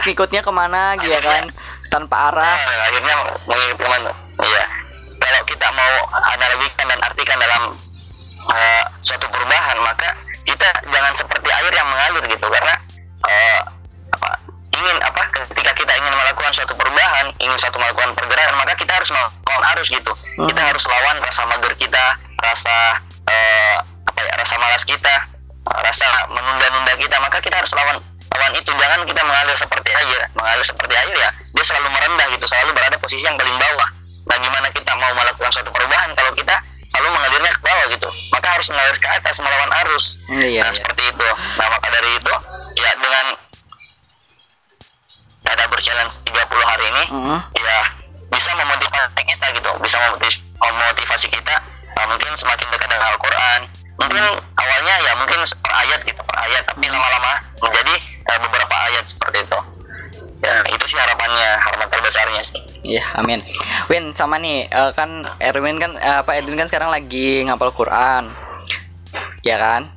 [0.05, 1.49] Ngikut-ngikutnya ke mana gitu ya kan?
[1.89, 2.45] Tanpa arah.
[2.61, 3.15] Nah, akhirnya
[3.49, 4.11] mengikut ke mana
[4.45, 4.65] iya.
[5.17, 5.93] Kalau kita mau
[6.37, 7.63] analogikan dan artikan dalam
[8.53, 10.13] eh, suatu perubahan maka
[10.45, 12.45] kita jangan seperti air yang mengalir gitu.
[12.45, 12.75] Karena
[13.25, 13.61] eh,
[14.13, 14.29] apa
[14.77, 19.09] ingin apa ketika kita ingin melakukan suatu perubahan ingin suatu melakukan pergerakan maka kita harus
[19.09, 20.13] melawan arus gitu.
[20.37, 20.69] Kita Mhm.
[20.69, 22.05] harus lawan rasa mager kita
[22.45, 25.15] rasa eh, apa ya rasa malas kita
[25.65, 27.97] rasa menunda-nunda kita maka kita harus lawan
[28.29, 28.69] lawan itu.
[28.69, 29.94] Jangan kita mengalir seperti
[30.65, 33.89] seperti air ya dia selalu merendah gitu selalu berada posisi yang paling bawah.
[34.27, 36.57] Nah gimana kita mau melakukan suatu perubahan kalau kita
[36.91, 38.09] selalu mengalirnya ke bawah gitu.
[38.35, 40.19] Maka harus mengalir ke atas melawan arus.
[40.29, 40.67] Iya.
[40.67, 40.75] nah iya.
[40.75, 41.29] seperti itu.
[41.61, 42.35] Nah maka dari itu
[42.81, 43.27] ya dengan
[45.45, 47.37] ada berjalan 30 hari ini Mhm.
[47.61, 47.79] ya
[48.33, 49.71] bisa memotivasi kita gitu.
[49.79, 51.55] Bisa memotivasi, memotivasi kita
[52.01, 53.61] uh, mungkin semakin dekat dengan Al-Quran.
[53.95, 54.25] Mungkin
[54.59, 56.63] awalnya ya mungkin per ayat gitu per ayat.
[56.67, 57.95] Tapi lama-lama menjadi
[58.33, 59.61] uh, beberapa ayat seperti itu
[60.45, 63.41] ya itu sih harapannya harapan terbesarnya sih Iya, amin.
[63.89, 68.29] Win sama nih eh, kan Erwin kan eh, apa Edwin kan sekarang lagi ngapal Quran.
[69.41, 69.89] Ya kan?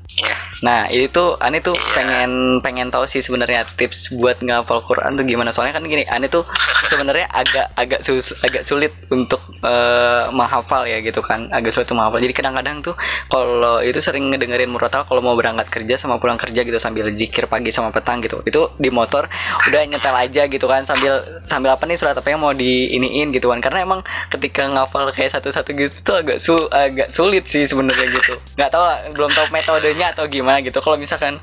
[0.65, 1.93] Nah, itu Ani tuh Iya.
[1.93, 2.31] pengen
[2.65, 5.53] pengen tahu sih sebenarnya tips buat ngapal Quran tuh gimana.
[5.53, 6.43] Soalnya kan gini, Ani tuh
[6.89, 11.49] sebenarnya agak agak sus, agak sulit untuk eh, menghafal ya gitu kan.
[11.53, 12.17] Agak sulit menghafal.
[12.21, 12.97] Jadi kadang-kadang tuh
[13.29, 17.45] kalau itu sering ngedengerin murotal kalau mau berangkat kerja sama pulang kerja gitu sambil zikir
[17.45, 18.41] pagi sama petang gitu.
[18.41, 19.29] Itu di motor
[19.69, 23.53] udah nyetel aja gitu kan sambil sambil apa nih surat apa yang mau diiniin gitu
[23.53, 23.61] kan.
[23.61, 24.01] Karena emang
[24.33, 28.33] ketika ngafal kayak satu-satu gitu tuh agak su agak sulit sih sebenarnya gitu.
[28.57, 30.79] Nggak tahu lah, belum tahu metodenya atau gimana gitu.
[30.79, 31.39] Kalau misalkan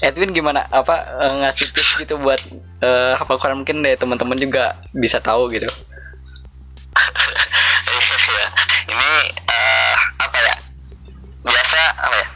[0.00, 2.40] Edwin gimana apa eh, ngasih tips gitu buat
[2.80, 5.68] eh, hafal Quran mungkin deh teman-teman juga bisa tahu gitu.
[8.26, 8.46] Iya.
[8.90, 10.54] ini eh, apa ya
[11.44, 12.26] biasa apa ya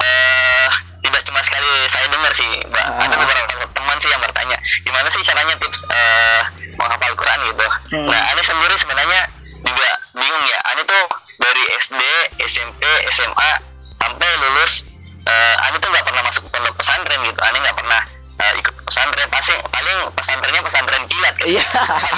[0.00, 0.70] eh
[1.00, 2.84] tidak cuma sekali saya dengar sih Mbak.
[2.84, 3.04] Ah.
[3.06, 6.42] ada beberapa teman sih yang bertanya gimana sih caranya tips eh,
[6.76, 8.06] menghafal Quran gitu Hmm.
[8.06, 9.26] nah Ani sendiri sebenarnya
[9.60, 11.04] juga bingung ya Ani tuh
[11.42, 12.02] dari SD
[12.44, 14.86] SMP SMA sampai lulus
[15.30, 18.00] eh, Ani tuh nggak pernah masuk pondok pesantren gitu Ani nggak pernah
[18.36, 21.64] eh, ikut pesantren pasti paling pesantrennya pesantren kilat kan Iya.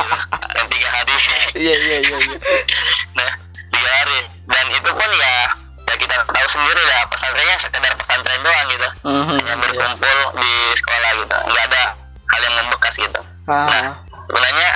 [0.56, 1.14] yang tiga hari
[1.54, 2.16] Iya iya iya.
[2.18, 2.38] iya.
[3.18, 3.30] nah
[3.68, 5.34] tiga hari dan itu pun ya
[5.82, 9.60] ya kita tahu sendiri lah pesantrennya sekedar pesantren doang gitu Mhm, hanya iya.
[9.60, 11.82] berkumpul di sekolah gitu nggak ada
[12.26, 14.70] hal yang membekas gitu Ah, sebenarnya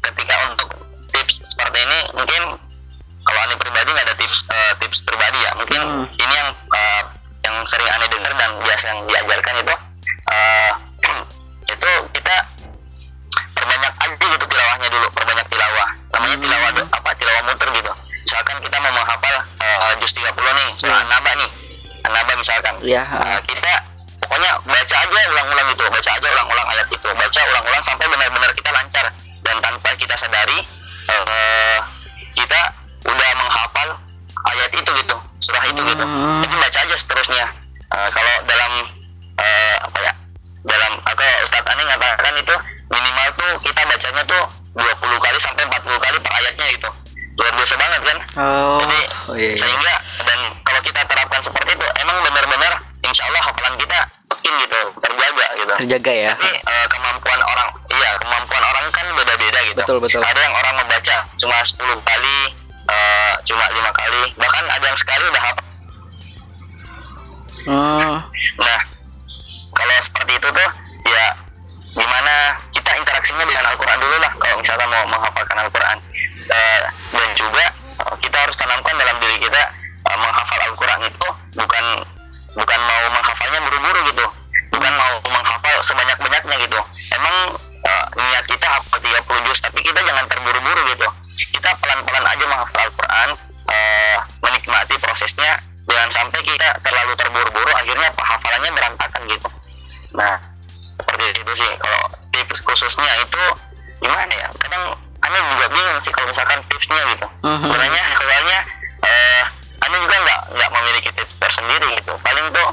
[0.00, 0.68] ketika untuk
[1.10, 2.42] tips seperti ini mungkin
[3.22, 6.04] kalau Ani pribadi nggak ada tips eh, tips pribadi ya mungkin Hmm.
[6.14, 7.02] ini yang eh,
[7.50, 9.74] yang sering Ani dengar dan biasa yang diajarkan itu
[10.30, 10.70] eh,
[11.74, 12.34] itu kita
[13.52, 16.44] perbanyak aja gitu tilawahnya dulu perbanyak tilawah namanya Hmm.
[16.46, 21.04] tilawah apa tilawah muter gitu misalkan kita mau menghafal eh, juz 30 nih surah Hmm.
[21.04, 21.50] An-Naba nih
[22.06, 23.02] An-Naba misalkan Iya.
[23.04, 23.72] Nah, kita
[24.20, 28.70] pokoknya baca aja ulang-ulang itu, baca aja ulang-ulang ayat itu, baca ulang-ulang sampai benar-benar kita
[28.72, 29.04] lancar
[29.42, 30.58] dan tanpa kita sadari
[31.10, 31.78] eh,
[32.32, 32.60] kita
[33.04, 33.88] udah menghafal
[34.48, 36.04] ayat itu gitu, surah itu gitu.
[36.04, 36.40] Hmm.
[36.44, 37.46] Jadi baca aja seterusnya.
[37.90, 38.72] Eh, kalau dalam
[39.40, 40.12] eh, apa ya?
[40.60, 42.54] Dalam atau Ustadz Ani ngatakan itu
[42.92, 44.42] minimal tuh kita bacanya tuh
[44.76, 46.90] 20 kali sampai 40 kali per ayatnya gitu.
[47.40, 48.18] Luar biasa banget kan?
[48.36, 48.78] Oh.
[48.84, 48.98] Jadi
[49.32, 49.56] oh, iya, iya.
[49.56, 49.94] sehingga
[50.28, 53.98] dan kalau kita terapkan seperti itu emang benar-benar insya Allah hafalan kita
[54.30, 55.72] mungkin gitu terjaga gitu.
[55.84, 56.30] Terjaga ya.
[56.36, 59.80] Tapi eh, kemampuan orang, iya kemampuan orang kan beda-beda gitu.
[59.80, 60.20] Betul, betul.
[60.20, 62.38] Ada yang orang membaca cuma 10 kali,
[62.90, 65.66] eh, cuma lima kali, bahkan ada yang sekali udah hafal.
[67.60, 68.16] Hmm.
[68.58, 68.80] Nah,
[69.76, 70.70] kalau seperti itu tuh
[71.06, 71.26] ya
[71.94, 72.56] gimana
[73.00, 75.98] introduksinya dengan Al-Quran dulu lah kalau misalkan mau menghafalkan Al-Quran.
[76.50, 76.82] Uh,
[77.14, 77.64] dan juga
[78.02, 79.62] uh, kita harus tanamkan dalam diri kita
[80.08, 81.84] uh, menghafal Al-Quran itu bukan
[82.58, 84.26] bukan mau menghafalnya buru-buru gitu.
[84.70, 86.80] Bukan mau menghafal sebanyak-banyaknya gitu.
[87.14, 87.36] Emang
[87.86, 91.08] uh, niat kita hafal 30 juz tapi kita jangan terburu-buru gitu
[91.60, 93.28] kita pelan-pelan aja menghafal Al-Quran
[93.68, 99.48] uh, menikmati prosesnya jangan sampai kita terlalu terburu-buru akhirnya hafalannya berantakan gitu.
[100.16, 100.40] Nah
[100.96, 101.70] seperti itu sih.
[101.76, 103.42] Kalau tips khususnya itu
[104.00, 104.48] gimana ya?
[104.56, 107.28] Kadang anda juga bingung sih kalau misalkan tipsnya gitu.
[107.44, 108.58] Sebenarnya soalnya
[109.04, 109.42] eh
[109.84, 112.12] anda juga nggak nggak memiliki tips tersendiri gitu.
[112.24, 112.68] Paling tuh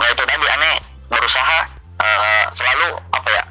[0.00, 0.76] ya itu tadi aneh
[1.12, 1.58] berusaha
[2.00, 3.44] eh, selalu apa ya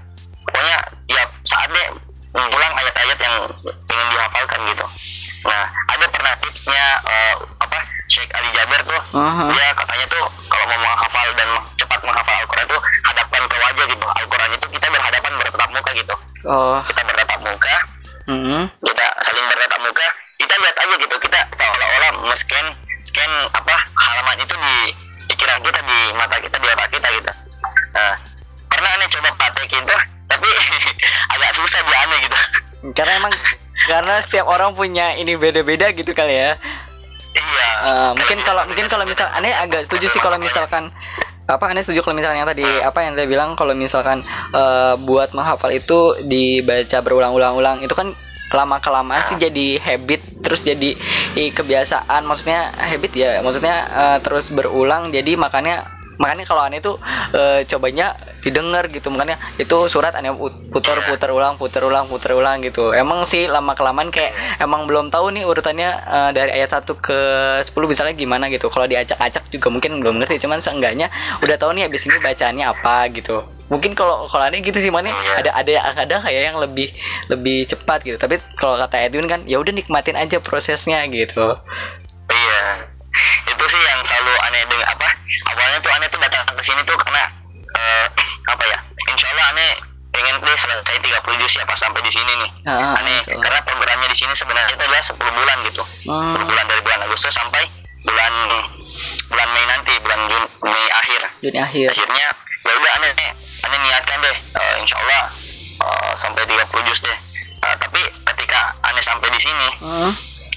[0.50, 1.88] pokoknya tiap saat deh
[2.34, 3.36] mengulang ayat-ayat yang
[4.00, 4.86] ingin dihafalkan gitu.
[5.44, 9.02] Nah ada pernah tipsnya eh, apa Sheikh Ali Jaber tuh.
[9.14, 9.52] Mhm.
[9.52, 14.06] dia katanya tuh kalau mau menghafal dan cepat menghafal Al-Quran tuh hadapkan ke wajah gitu.
[14.08, 16.16] Al-Quran itu kita berhadapan bertatap muka gitu.
[16.48, 16.80] Oh.
[16.88, 17.76] kita bertatap muka.
[18.32, 18.62] Mhm.
[18.88, 20.08] kita saling bertatap muka.
[20.40, 21.16] Kita lihat aja gitu.
[21.20, 22.66] Kita seolah-olah nge-scan
[23.04, 24.76] scan apa halaman itu di
[25.28, 27.32] pikiran kita di mata kita di otak kita gitu.
[27.94, 28.14] Nah
[28.72, 30.50] pernah aneh coba praktekin tuh tapi
[31.36, 32.38] agak susah di aneh gitu.
[32.96, 33.34] Karena emang
[33.90, 36.52] karena setiap orang punya ini beda-beda gitu kali ya.
[37.34, 37.70] iya.
[37.80, 40.94] Eh, mungkin kalau mungkin kalau misal aneh agak setuju sih kalau misalkan
[41.50, 44.22] apa aneh setuju kalau misalnya tadi apa yang saya bilang kalau misalkan
[44.54, 48.14] eh, buat menghafal itu dibaca berulang-ulang-ulang itu kan
[48.50, 50.98] lama kelamaan sih jadi habit terus jadi
[51.34, 52.26] kebiasaan.
[52.26, 57.00] Maksudnya habit ya maksudnya eh, terus berulang jadi makanya makanya kalau aneh tuh
[57.34, 59.08] eh, cobanya didengar gitu.
[59.10, 62.92] Makanya itu surat aneh put- putar putar ulang putar ulang putar ulang gitu.
[62.92, 67.20] Emang sih lama kelamaan kayak emang belum tahu nih urutannya eh, dari ayat 1 ke
[67.64, 68.68] 10 misalnya gimana gitu.
[68.68, 70.44] Kalau diacak-acak juga mungkin belum ngerti.
[70.44, 71.08] Cuman seenggaknya
[71.42, 73.42] udah tahu nih habis ini bacaannya apa gitu.
[73.70, 76.90] Mungkin kalau kalau aneh gitu sih makanya ada ada ada kayak yang lebih
[77.32, 78.18] lebih cepat gitu.
[78.20, 81.56] Tapi kalau kata Edwin kan ya udah nikmatin aja prosesnya gitu.
[82.30, 82.90] Iya,
[83.50, 85.08] itu sih yang selalu aneh dengan apa?
[85.48, 87.24] Awalnya tuh aneh tuh datang ke sini tuh karena
[87.72, 88.06] eh,
[88.46, 88.78] apa ya?
[89.08, 89.72] Insya Allah aneh
[90.10, 92.52] pengen deh selesai 30 juz ya pas sampai di sini nih.
[92.66, 93.44] Ah, aneh insya Allah.
[93.44, 95.84] karena programnya di sini sebenarnya itu adalah 10 bulan gitu.
[96.08, 96.28] Hmm.
[96.34, 97.64] 10 bulan dari bulan Agustus sampai
[98.02, 98.34] bulan
[99.28, 101.22] bulan Mei nanti, bulan Jun, Mei akhir.
[101.42, 102.26] dunia akhir Akhirnya
[102.60, 103.12] ya udah aneh
[103.60, 105.24] aneh niatkan deh eh, Insya Allah
[105.80, 107.18] eh, sampai 30 juz deh.
[107.60, 110.12] Eh, tapi ketika aneh sampai di sini, Hmm.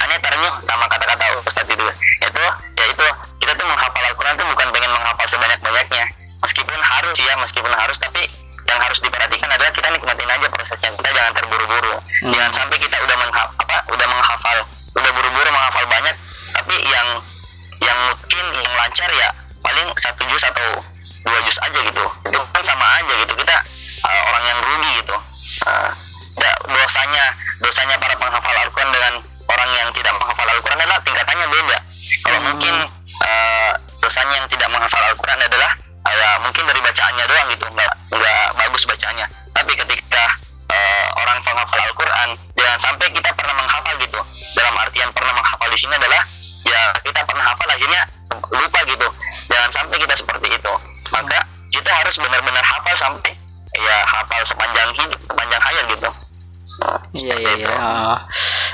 [0.07, 1.87] Aneh terenyuh sama kata-kata Ustadz itu.
[2.23, 2.45] Itu
[2.79, 3.07] yaitu
[3.39, 6.05] kita tuh menghafal Al-Quran tuh bukan pengen menghafal sebanyak-banyaknya.
[6.43, 8.27] Meskipun harus ya meskipun harus tapi
[8.67, 10.91] yang harus diperhatikan adalah kita nikmatin aja prosesnya.
[10.95, 11.95] Kita jangan terburu-buru.
[12.23, 12.31] Hmm.
[12.35, 14.59] jangan sampai kita udah mengha apa udah menghafal
[14.95, 16.15] udah buru-buru menghafal banyak
[16.53, 17.09] tapi yang
[17.83, 19.29] yang mungkin yang lancar ya
[19.65, 20.79] paling satu juz atau
[21.27, 22.05] dua juz aja gitu.
[22.31, 23.33] Itu kan sama aja gitu.
[23.35, 23.57] Kita
[24.07, 25.17] uh, orang yang rugi gitu.
[25.67, 25.91] Uh,
[26.39, 27.25] ya, dosanya
[27.63, 29.13] dosanya para penghafal Al-Quran dengan
[29.53, 31.79] orang yang tidak menghafal Al-Quran adalah tingkatannya beda.
[32.23, 32.47] Kalau Hmm.
[32.53, 32.75] mungkin
[33.23, 35.71] uh, dosanya yang tidak menghafal Al-Quran adalah
[36.07, 39.27] uh, ya, mungkin dari bacaannya doang gitu nggak nggak bagus bacaannya.
[39.53, 40.25] Tapi ketika
[40.71, 44.21] uh, orang penghafal Al-Quran jangan sampai kita pernah menghafal gitu.
[44.57, 46.23] Dalam artian pernah menghafal di sini adalah
[46.63, 48.03] ya kita pernah hafal akhirnya
[48.55, 49.09] lupa gitu.
[49.51, 50.73] Jangan sampai kita seperti itu.
[51.11, 51.39] Maka
[51.73, 53.33] kita harus benar-benar hafal sampai
[53.73, 56.11] ya hafal sepanjang hidup sepanjang hayat gitu.
[57.23, 57.71] Iya iya iya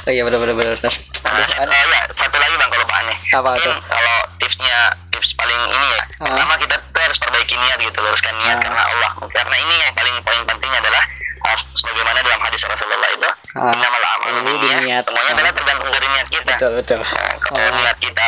[0.08, 0.94] oh, iya benar benar benar benar.
[1.20, 3.76] Nah, Aduh, satu, an- ya, satu lagi bang kalau pak aneh Apa tuh?
[3.84, 4.78] kalau tipsnya
[5.10, 6.24] tips paling ini ya Ah.
[6.26, 8.62] pertama kita tuh harus perbaiki niat gitu luruskan niat Ah.
[8.64, 11.02] karena Allah karena ini yang paling poin pentingnya adalah
[11.44, 13.70] uh, sebagaimana dalam hadis Rasulullah itu Ah.
[13.70, 15.02] innamal a'malu niat.
[15.04, 15.36] semuanya Ah.
[15.36, 17.72] adalah tergantung dari niat kita betul betul Nah, kalau Ah.
[17.76, 18.26] niat kita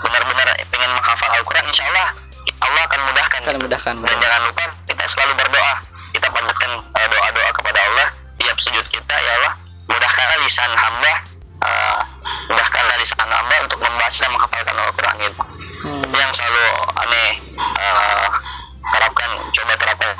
[0.00, 2.08] benar-benar pengen menghafal Al-Quran insya Allah
[2.60, 5.72] Allah akan mudahkan akan mudahkan dan jangan lupa kita selalu berdoa
[6.10, 9.52] kita panjatkan uh, doa-doa kepada Allah tiap sujud kita ya Allah
[9.90, 11.12] mudahkanlah lisan hamba
[11.66, 11.98] uh,
[12.46, 15.42] mudahkanlah lisan hamba untuk membaca dan menghafalkan Al-Quran itu?
[15.80, 16.04] Hmm.
[16.04, 16.66] itu yang selalu
[17.00, 18.28] aneh uh,
[18.90, 20.10] terapkan coba terapkan.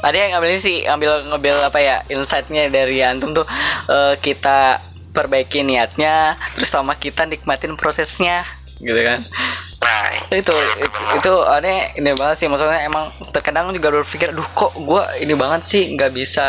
[0.00, 3.44] Tadi yang ngambil sih ambil ngambil apa ya insightnya dari antum tuh
[3.92, 4.80] eh, kita
[5.12, 8.48] perbaiki niatnya terus sama kita nikmatin prosesnya
[8.80, 9.20] gitu kan?
[9.84, 10.00] Nah
[10.32, 12.48] itu itu, itu aneh ini banget sih.
[12.48, 16.48] Maksudnya emang terkadang juga berpikir duh kok gua ini banget sih nggak bisa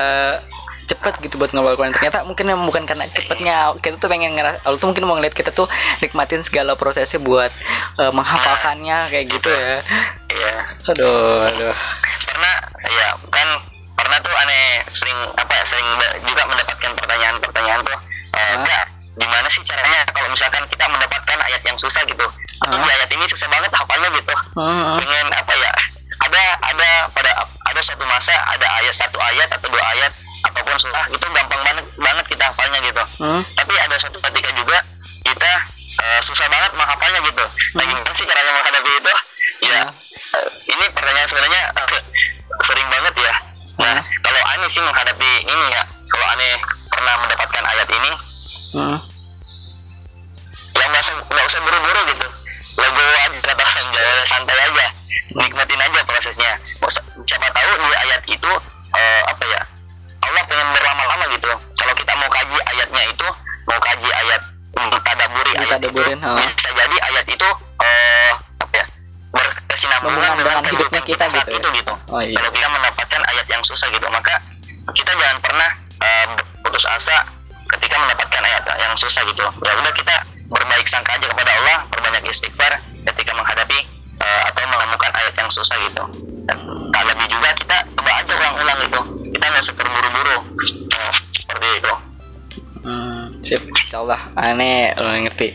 [0.92, 4.60] cepet gitu buat ngawal Quran ternyata mungkin memang bukan karena cepetnya kita tuh pengen ngeras
[4.68, 5.66] Allah tuh mungkin mau ngeliat kita tuh
[6.04, 7.52] nikmatin segala prosesnya buat
[7.98, 9.80] eh, menghafalkannya kayak gitu ya.
[10.32, 10.56] Ya
[10.92, 11.76] aduh aduh.
[12.28, 12.52] Karena
[12.92, 13.48] ya kan
[13.96, 15.88] pernah tuh aneh sering apa ya sering
[16.28, 17.98] juga mendapatkan pertanyaan-pertanyaan tuh
[18.36, 18.56] eh?
[18.66, 18.86] Kak,
[19.16, 22.28] gimana sih caranya kalau misalkan kita mendapatkan ayat yang susah gitu?
[22.68, 24.36] Atau di ayat ini susah banget hafalnya gitu.
[24.60, 25.72] Hmm, pengen apa ya
[26.22, 27.32] ada ada pada
[27.72, 30.12] ada suatu masa ada ayat satu ayat atau dua ayat
[30.42, 33.42] atau apa pun surah itu gampang banget banget kita hafalnya gitu Hmm.
[33.54, 34.78] tapi ada suatu ketika juga
[35.22, 35.52] kita
[35.94, 37.92] eh, susah banget menghafalnya gitu nah Hmm.
[37.92, 39.12] gimana sih caranya menghadapi itu
[39.62, 39.82] ya Ya.
[40.34, 42.02] eh, ini pertanyaan sebenarnya eh,
[42.62, 43.34] sering banget ya
[43.78, 44.04] nah Hmm.
[44.22, 46.54] kalau aneh sih menghadapi ini ya kalau aneh
[46.88, 48.12] pernah mendapatkan ayat ini
[48.72, 48.98] Hmm.
[50.74, 52.28] ya nggak usah nggak usah buru-buru gitu
[52.74, 54.86] lego aja kata orang Jawa santai aja
[55.36, 56.52] nikmatin aja prosesnya
[57.22, 58.52] siapa tahu di ayat itu
[58.92, 59.62] eh, apa ya
[60.22, 63.28] Allah pengen berlama-lama gitu kalau kita mau kaji ayatnya itu
[63.68, 65.52] mau kaji ayat hmm, tadaburi
[66.22, 66.38] ha.
[66.38, 67.50] bisa jadi ayat itu
[67.82, 68.86] eh, apa ya
[69.32, 71.60] berkesinambungan dengan kehidupan hidupnya kita saat gitu ya?
[71.60, 72.36] itu gitu Oh iya.
[72.38, 74.34] kalau kita mendapatkan ayat yang susah gitu maka
[74.94, 75.70] kita jangan pernah
[76.00, 76.26] eh,
[76.62, 77.18] putus asa
[77.72, 80.16] ketika mendapatkan ayat yang susah gitu ya udah kita
[80.52, 82.74] berbaik sangka aja kepada Allah berbanyak istighfar
[83.08, 83.80] ketika menghadapi
[84.20, 86.04] eh, atau menemukan ayat yang susah gitu
[86.46, 86.58] dan
[86.92, 89.00] tak lebih juga kita coba aja ulang-ulang gitu
[89.32, 90.38] kita nggak usah terburu-buru
[90.92, 91.94] Eh, seperti itu
[92.82, 95.54] Hmm, sip, insyaallah aneh lo ngerti.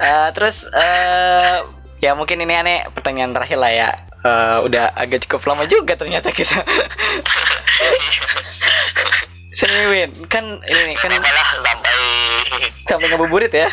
[0.00, 1.60] Eh, terus eh
[2.00, 3.90] ya mungkin ini aneh pertanyaan terakhir lah ya.
[4.24, 6.64] Eh, udah agak cukup lama juga ternyata kita.
[9.50, 11.96] Sini Win, kan ini nih kan malah sampai
[12.86, 13.68] sampai ngabuburit ya.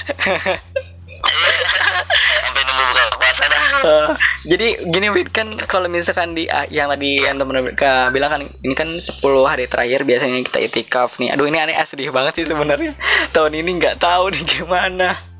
[2.43, 4.09] sampai nunggu buka puasa dah Eh,
[4.51, 8.73] jadi gini Win kan kalau misalkan di ah, yang tadi yang mereka bilang kan ini
[8.75, 11.31] kan 10 hari terakhir biasanya kita itikaf nih.
[11.37, 12.97] Aduh ini aneh sedih banget sih sebenarnya.
[13.31, 15.36] Tahun ini nggak tahu nih gimana.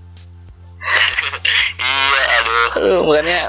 [1.79, 2.67] Iya aduh.
[2.77, 3.39] Aduh, makanya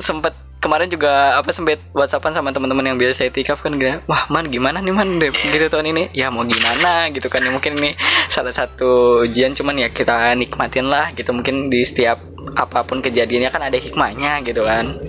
[0.00, 4.44] sempet kemarin juga apa sempet whatsappan sama teman-teman yang biasa itikaf kan gini, wah man
[4.48, 6.12] gimana nih man deh gitu tahun ini.
[6.12, 7.08] Ya mau gimana?
[7.08, 7.96] Gitu kan ya mungkin ini
[8.28, 11.32] salah satu ujian cuman ya kita nikmatin lah gitu.
[11.32, 12.20] Mungkin di setiap
[12.56, 15.00] apa pun kejadiannya kan ada hikmahnya gitu kan.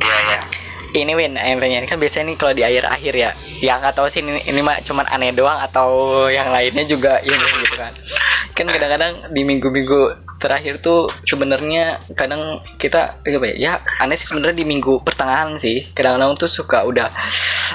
[0.00, 0.40] Iya iya
[0.94, 3.30] ini Win yang tanya kan biasanya nih kalau di akhir akhir ya.
[3.60, 7.46] Ya nggak tahu sih ini, ini mah cuman aneh doang atau yang lainnya juga ini
[7.66, 7.92] gitu kan.
[8.56, 14.64] Kan kadang-kadang di minggu-minggu terakhir tuh sebenarnya kadang kita apa ya, ya aneh sih sebenarnya
[14.64, 15.84] di minggu pertengahan sih.
[15.92, 17.12] Kadang-kadang tuh suka udah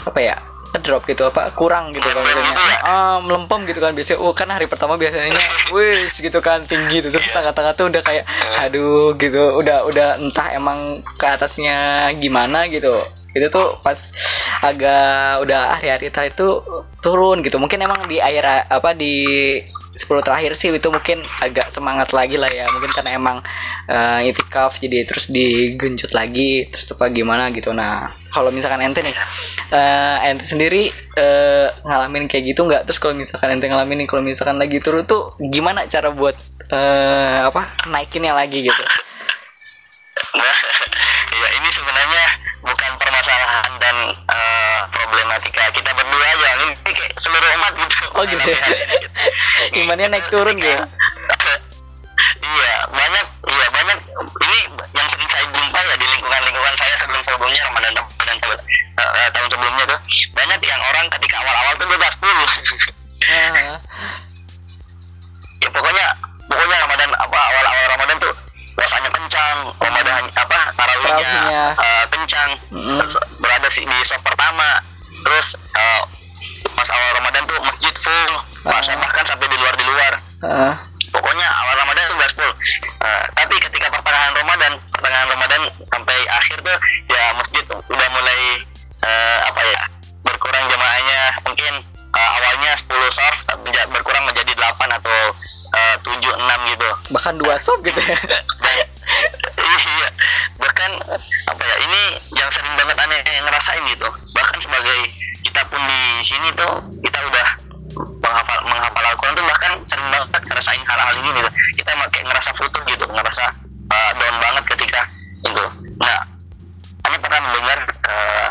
[0.05, 4.31] apa ya drop gitu apa kurang gitu kan biasanya ah melempem gitu kan biasanya oh
[4.31, 5.35] kan hari pertama biasanya
[5.73, 7.11] wis gitu kan tinggi gitu.
[7.11, 8.23] Terus tengah-tengah tuh udah kayak
[8.61, 13.03] aduh gitu udah udah entah emang ke atasnya gimana gitu
[13.35, 13.99] itu tuh pas
[14.63, 16.63] agak udah hari-hari terakhir tuh
[17.03, 17.59] turun gitu.
[17.59, 19.59] Mungkin emang di akhir apa di
[19.91, 22.63] 10 terakhir sih itu mungkin agak semangat lagi lah ya.
[22.71, 23.37] Mungkin karena emang
[23.91, 27.75] eh, itikaf jadi terus digenjot lagi terus apa gimana gitu.
[27.75, 29.15] Nah kalau misalkan ente nih
[29.75, 30.87] eh, ente sendiri
[31.19, 32.87] eh, ngalamin kayak gitu nggak?
[32.87, 36.39] Terus kalau misalkan ente ngalamin nih kalau misalkan lagi turun tuh gimana cara buat
[36.71, 38.79] eh, apa naikinnya lagi gitu
[41.35, 42.23] ya ini sebenarnya
[42.65, 47.95] bukan permasalahan dan eh, problematika kita berdua aja ini kayak seluruh umat gitu.
[48.15, 48.59] Oh, gitu ya?
[49.83, 50.71] Imannya naik turun gitu?
[52.45, 54.59] iya banyak iya banyak ini
[54.95, 58.57] yang sering saya jumpa ya di lingkungan lingkungan saya sebelum sebelumnya Ramadan Ramadan tahun,
[58.97, 59.99] eh, tahun sebelumnya tuh
[60.31, 62.45] banyak yang orang ketika awal-awal tuh bebas dulu
[63.25, 63.79] Ah,
[65.63, 66.05] ya pokoknya
[66.45, 68.33] pokoknya Ramadan apa awal-awal Ramadan tuh
[68.85, 71.33] puasanya kencang Ramadan apa tarawihnya
[71.73, 72.49] eh, kencang.
[72.69, 73.01] Mm.
[73.41, 74.77] berada sih di sop pertama.
[75.25, 76.01] Terus eh,
[76.69, 78.33] pas awal Ramadan tuh masjid full.
[78.61, 79.01] Masa Ah.
[79.01, 80.13] bahkan sampai di luar di luar.
[80.45, 80.73] Ah,
[81.09, 82.53] pokoknya awal Ramadan tuh gas full.
[82.85, 86.77] Eh, tapi ketika pertengahan Ramadan pertengahan Ramadan sampai akhir tuh
[87.09, 88.39] ya masjid udah mulai
[89.01, 89.81] eh, apa ya
[90.21, 91.41] berkurang jemaahnya.
[91.41, 95.17] Mungkin eh, awalnya 10 soft berkurang menjadi 8 atau
[95.75, 96.89] eh, 7 6 gitu.
[97.11, 98.17] Bahkan dua sop gitu ya.
[99.65, 100.09] Iya
[100.59, 100.91] bahkan
[101.49, 102.01] apa ya ini
[102.37, 104.07] yang sering banget aneh ngerasain gitu.
[104.33, 104.99] Bahkan sebagai
[105.45, 106.73] kita pun di sini tuh
[107.05, 107.47] kita udah
[108.21, 111.49] menghafal menghafal Al-Quran tuh bahkan sering banget ngerasain hal-hal ini gitu.
[111.81, 113.45] Kita kayak ngerasa futur gitu ngerasa
[113.93, 115.01] uh, down banget ketika
[115.45, 115.65] itu.
[116.01, 116.19] Nah
[117.05, 118.49] aneh pernah mendengar uh,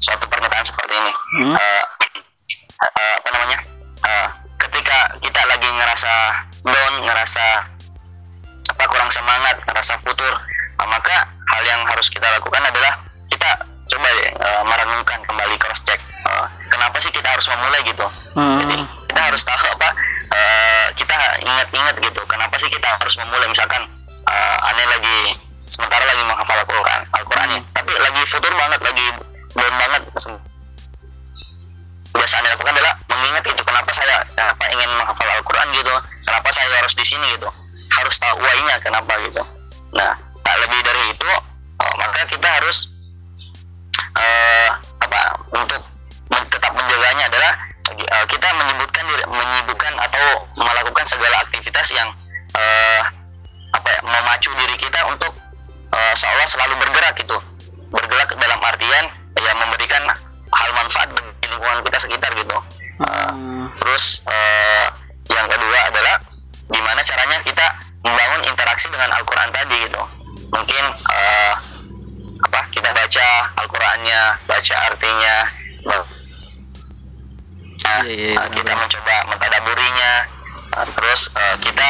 [0.00, 1.12] suatu pernyataan seperti ini?
[1.40, 1.54] Hmm.
[1.56, 1.84] Uh,
[2.84, 3.58] uh, apa namanya
[5.90, 6.14] ngerasa
[6.62, 7.46] down ngerasa
[8.70, 10.30] apa kurang semangat ngerasa futur.
[10.78, 12.94] Nah, maka hal yang harus kita lakukan adalah
[13.26, 13.50] kita
[13.90, 18.04] coba uh, merenungkan kembali cross check Uh, kenapa sih kita harus memulai gitu.
[18.36, 19.08] Jadi hmm.
[19.08, 19.88] kita harus tahu apa
[20.30, 23.48] uh, kita ingat-ingat gitu kenapa sih kita harus memulai?
[23.48, 23.88] Misalkan
[24.28, 25.18] uh, aneh lagi
[25.64, 27.60] sementara lagi menghafal Al-Quran Al-Quran ya.
[27.72, 29.06] Tapi lagi futur banget lagi
[29.56, 30.02] down banget
[32.10, 35.94] biasa aneh lakukan adalah mengingat itu kenapa saya apa ingin menghafal Al-Quran gitu
[36.26, 37.48] kenapa saya harus di sini gitu
[37.90, 39.42] harus tahu why-nya kenapa gitu.
[39.94, 40.14] Nah
[40.46, 41.30] tak lebih dari itu
[41.80, 42.90] oh, maka kita harus
[44.10, 45.20] eh apa
[45.54, 45.82] untuk
[46.30, 47.52] men- tetap menjaganya adalah
[47.90, 50.26] uh, kita menyebutkan menyibukkan atau
[50.58, 52.08] melakukan segala aktivitas yang
[52.54, 53.02] uh,
[53.70, 55.30] apa ya memacu diri kita untuk
[55.94, 57.38] uh, seolah selalu bergerak gitu.
[57.90, 60.02] Bergerak dalam artian ya memberikan
[60.50, 61.08] hal manfaat
[61.50, 62.58] lingkungan kita sekitar gitu.
[63.00, 64.86] Uh, terus uh,
[65.32, 66.16] yang kedua adalah
[66.70, 67.66] gimana caranya kita
[68.04, 70.02] membangun interaksi dengan Al-Quran tadi gitu.
[70.50, 71.54] Mungkin uh,
[72.40, 73.28] apa kita baca
[73.60, 75.36] Al-Qurannya baca artinya.
[75.86, 76.04] Nah,
[78.04, 80.12] yeah, yeah, uh, kita mencoba mentadaburinya.
[80.70, 81.88] Uh, terus uh, kita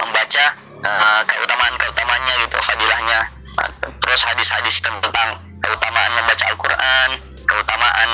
[0.00, 0.44] membaca
[0.86, 3.20] uh, keutamaan-keutamaannya gitu fadilahnya.
[3.58, 8.10] Uh, terus hadis-hadis tentang keutamaan membaca Al-Quran keutamaan.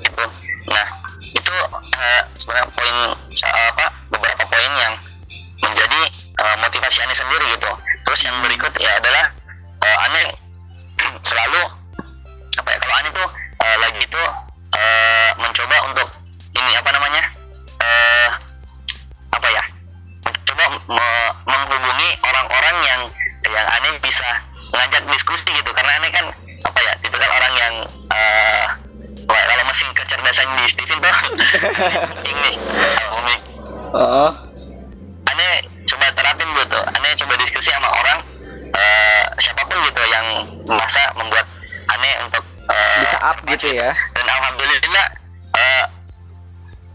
[0.00, 0.24] Gitu.
[0.72, 0.86] Nah
[1.36, 4.94] itu uh, sebenarnya poin uh, apa beberapa poin yang
[5.60, 6.00] menjadi
[6.40, 7.70] uh, motivasi aneh sendiri gitu.
[8.06, 9.24] Terus yang berikut ya adalah
[9.84, 10.26] uh, aneh
[11.28, 11.60] selalu
[12.56, 13.28] apa ya kalau aneh tuh
[13.60, 14.22] uh, lagi itu
[14.72, 16.08] uh, mencoba untuk
[16.56, 17.22] ini apa namanya
[17.84, 18.28] uh,
[19.36, 19.64] apa ya
[20.24, 21.08] mencoba me
[21.44, 23.00] menghubungi orang-orang yang
[23.46, 24.26] yang aneh bisa
[24.72, 25.70] ngajak diskusi gitu.
[25.76, 26.26] Karena aneh kan
[27.16, 27.74] tipikal orang yang
[28.12, 28.66] uh,
[29.24, 31.16] kalau mesin kecerdasan di Steven tuh
[32.36, 32.50] ini
[33.16, 33.36] umi
[33.96, 34.32] oh
[35.32, 38.20] aneh coba terapin gitu aneh coba diskusi sama orang
[38.68, 40.26] uh, siapa pun gitu yang
[40.68, 41.48] masa membuat
[41.88, 43.96] aneh untuk uh, bisa up gitu ya.
[44.12, 45.06] Dan alhamdulillah
[45.56, 45.84] uh,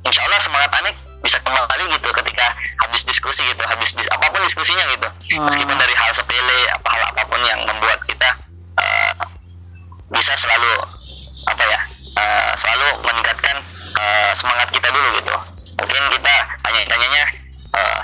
[0.05, 0.93] insya Allah semangat aneh
[1.25, 2.45] bisa kembali gitu ketika
[2.85, 5.09] habis diskusi gitu habis dis apa pun diskusinya gitu.
[5.09, 5.49] Hmm.
[5.49, 8.29] meskipun dari hal sepele apa hal apa pun yang membuat kita
[10.11, 10.71] bisa selalu
[11.47, 11.79] apa ya
[12.19, 13.57] uh, selalu meningkatkan
[13.97, 15.35] uh, semangat kita dulu gitu
[15.81, 16.35] mungkin kita
[16.67, 17.23] hanya tanyanya
[17.73, 18.01] uh,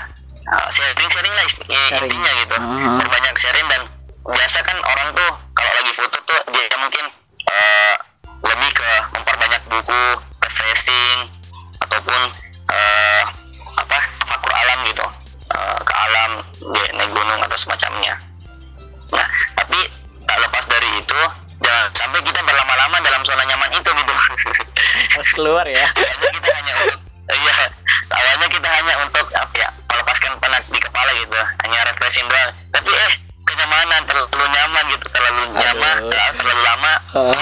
[0.56, 2.08] uh, sharing sharing lah sharing.
[2.08, 2.96] intinya gitu uh-huh.
[3.04, 3.82] berbanyak sharing dan
[4.24, 7.04] biasa kan orang tuh kalau lagi foto tuh dia mungkin
[7.48, 7.94] uh,
[8.44, 10.02] lebih ke memperbanyak buku
[10.42, 11.18] refreshing
[11.84, 12.20] ataupun
[12.72, 13.22] uh,
[13.78, 15.06] apa fakur alam gitu
[15.54, 16.30] uh, ke alam
[16.60, 18.16] di naik gunung atau semacamnya
[19.14, 19.80] nah tapi
[20.28, 21.20] tak lepas dari itu
[21.62, 24.14] jangan sampai kita berlama-lama dalam zona nyaman itu gitu
[25.18, 25.86] harus keluar ya.
[25.98, 27.54] Awalnya kita hanya untuk iya
[28.08, 31.36] awalnya kita hanya untuk apa ya melepaskan penat di kepala gitu.
[31.66, 32.50] Hanya refreshing doang.
[32.72, 33.12] Tapi eh
[33.44, 35.06] kenyamanan terlalu nyaman gitu.
[35.12, 35.58] Terlalu Aduh.
[35.60, 35.96] nyaman
[36.38, 37.32] terlalu lama uh.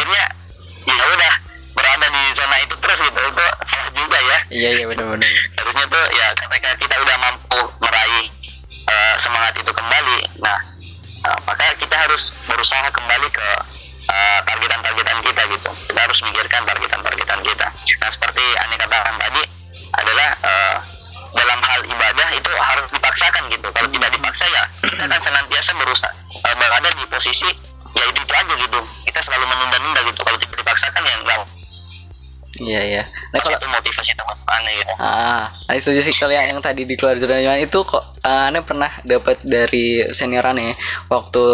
[33.76, 34.92] Kalau itu motivasi teman aneh gitu.
[34.96, 38.48] Ah, nah setuju sih kalau yang, yang tadi di keluar zona nyaman itu kok uh,
[38.48, 40.72] aneh pernah dapat dari senior aneh
[41.12, 41.44] waktu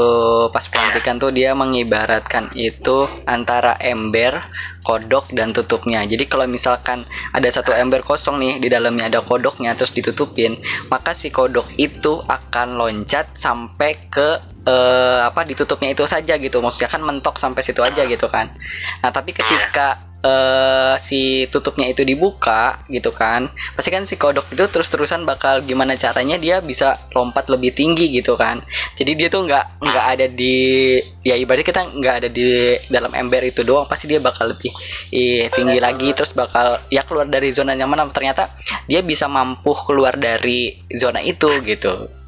[0.54, 4.38] pas pelantikan tuh dia mengibaratkan itu antara ember,
[4.86, 6.06] kodok dan tutupnya.
[6.06, 7.02] Jadi kalau misalkan
[7.34, 10.54] ada satu ember kosong nih di dalamnya ada kodoknya terus ditutupin,
[10.86, 14.38] maka si kodok itu akan loncat sampai ke
[14.70, 16.62] uh, apa ditutupnya itu saja gitu.
[16.62, 18.54] Maksudnya kan mentok sampai situ aja gitu kan.
[19.02, 23.50] Nah, tapi ketika uh, si tutupnya itu dibuka gitu kan.
[23.74, 28.38] Pasti kan si kodok itu terus-terusan bakal gimana caranya dia bisa lompat lebih tinggi gitu
[28.38, 28.62] kan.
[28.96, 33.42] Jadi dia tuh nggak nggak ada di ya ibaratnya kita nggak ada di dalam ember
[33.44, 33.84] itu doang.
[33.86, 34.72] Pasti dia bakal lebih
[35.12, 38.08] eh, tinggi lagi terus bakal ya keluar dari zona nyaman.
[38.14, 38.48] Ternyata
[38.86, 42.22] dia bisa mampu keluar dari zona itu gitu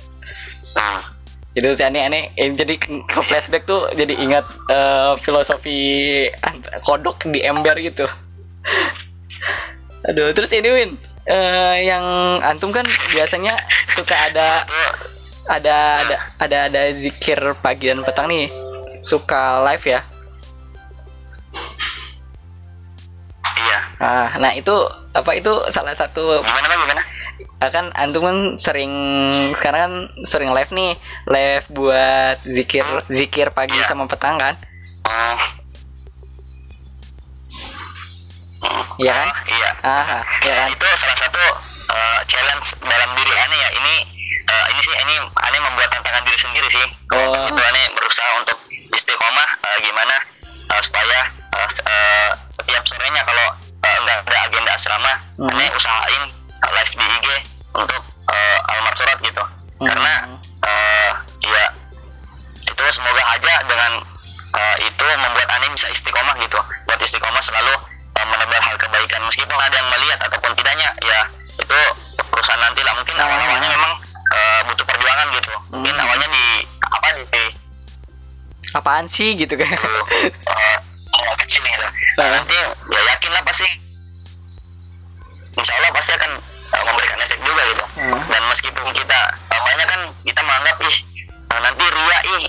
[1.54, 4.42] jadi si aneh aneh eh, jadi ke flashback tuh jadi ingat
[4.74, 6.26] uh, filosofi
[6.82, 8.06] kodok di ember gitu.
[10.10, 10.90] Aduh terus ini Win
[11.30, 12.04] uh, yang
[12.42, 12.84] antum kan
[13.14, 13.54] biasanya
[13.94, 14.66] suka ada
[15.46, 18.50] ada ada ada ada zikir pagi dan petang nih.
[19.04, 20.00] Suka live ya
[24.04, 24.74] ah nah itu
[25.16, 27.02] apa itu salah satu gimana gimana
[27.64, 28.92] kan antum kan sering
[29.56, 29.94] sekarang kan
[30.28, 30.92] sering live nih
[31.24, 33.88] live buat zikir zikir pagi yeah.
[33.88, 34.52] sama petang kan
[35.08, 35.40] uh,
[38.96, 39.28] Iya kan?
[39.52, 39.70] iya.
[39.84, 40.68] Aha, iya kan?
[40.72, 41.44] Itu salah satu
[41.92, 43.70] uh, challenge dalam diri aneh ya.
[43.76, 43.94] Ini
[44.48, 46.86] uh, ini sih ini aneh membuat tantangan diri sendiri sih.
[47.12, 47.44] Oh.
[47.44, 50.16] Itu aneh berusaha untuk istiqomah uh, gimana
[50.72, 53.46] uh, supaya uh, uh, setiap sorenya kalau
[53.84, 55.52] uh, nggak ada agenda asrama, hmm.
[55.52, 56.22] aneh usahain
[56.64, 57.26] live di IG
[57.76, 59.86] untuk uh, alamat surat gitu hmm.
[59.86, 60.12] karena
[60.64, 61.12] uh,
[61.44, 61.64] ya
[62.64, 64.00] itu semoga aja dengan
[64.56, 66.56] uh, itu membuat aneh bisa istiqomah gitu
[66.88, 67.76] buat istiqomah selalu
[68.16, 68.24] uh,
[69.34, 71.20] meskipun ada yang melihat ataupun tidaknya ya
[71.58, 71.78] itu
[72.30, 73.26] perusahaan nanti lah mungkin Ah.
[73.26, 73.92] awal-awalnya memang
[74.34, 76.04] eh, butuh perjuangan gitu mungkin Hmm.
[76.06, 76.44] awalnya di
[76.86, 77.44] apa di
[78.74, 80.78] apaan sih gitu kan uh,
[81.22, 81.86] hal kecil gitu.
[82.18, 82.56] Nah, nanti
[82.90, 83.68] ya yakin lah pasti
[85.54, 86.30] Insya Allah pasti akan
[86.74, 87.84] uh, memberikan efek juga gitu.
[87.94, 88.18] Hmm.
[88.26, 89.20] Dan meskipun kita
[89.54, 90.96] uh, banyak kan kita menganggap ih
[91.54, 92.44] uh, nanti ria ih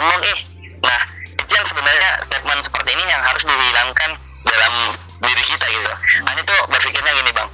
[0.00, 0.40] umum ih.
[0.80, 1.00] Nah
[1.36, 4.10] itu yang sebenarnya statement seperti ini yang harus dihilangkan
[4.44, 4.74] dalam
[5.20, 5.92] diri kita gitu.
[6.24, 7.48] Nah ini tuh berpikirnya gini bang,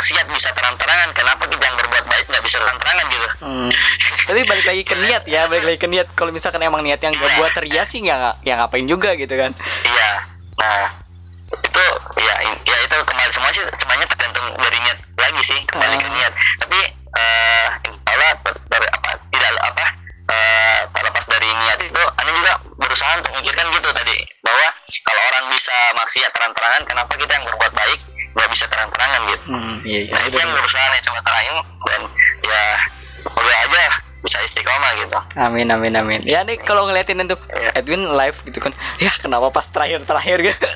[0.00, 3.28] maksiat bisa terang-terangan, kenapa kita yang berbuat baik nggak bisa terang-terangan gitu?
[3.44, 3.68] Hmm.
[4.24, 6.08] Tapi balik lagi ke niat ya, balik lagi ke niat.
[6.16, 9.52] Kalau misalkan emang niat yang gak buat ria sih ya, ya ngapain juga gitu kan.
[9.84, 10.10] Iya.
[10.56, 10.88] Nah,
[11.52, 11.84] itu
[12.16, 12.34] ya
[12.64, 16.12] ya itu kembali semua sih semuanya tergantung dari niat lagi sih, kembali ke Ah.
[16.16, 16.32] niat.
[16.64, 16.78] Tapi
[17.20, 19.84] eh insya Allah ter- dari apa tidak apa
[20.32, 24.66] eh terlepas dari niat itu, anda juga berusaha untuk memikirkan gitu tadi bahwa
[25.04, 29.44] kalau orang bisa maksiat terang-terangan, kenapa kita yang berbuat baik nggak bisa terang-terangan gitu?
[29.46, 30.12] Hmm, iya iya.
[30.12, 32.00] Nah itu yang berusaha nih coba terangin dan
[32.40, 32.62] ya
[33.20, 33.82] semoga aja
[34.20, 35.18] bisa istiqomah gitu.
[35.36, 36.20] Amin amin amin.
[36.24, 37.70] Ya nih kalau ngeliatin itu Iya.
[37.74, 38.72] Edwin live gitu kan.
[38.98, 40.58] Ya kenapa pas terakhir terakhir gitu.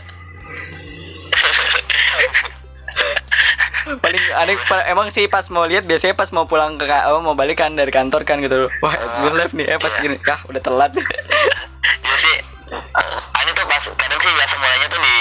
[3.95, 7.37] paling aneh pa- emang sih pas mau lihat biasanya pas mau pulang ke oh, mau
[7.37, 10.03] balik kan dari kantor kan gitu wah Edwin live nih eh pas Iya.
[10.03, 12.37] gini ya udah telat Iya sih.
[12.73, 15.15] Uh, ini tuh pas kadang sih ya semuanya tuh di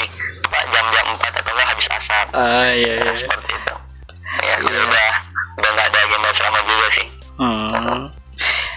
[0.43, 2.25] apa, jam-jam 4 atau enggak habis asar.
[2.31, 3.73] ah iya iya Nah, seperti itu.
[4.43, 4.81] Ya, Iya.
[4.83, 5.09] udah
[5.53, 7.07] udah nggak ada agenda selama juga sih.
[7.33, 8.01] Hmm.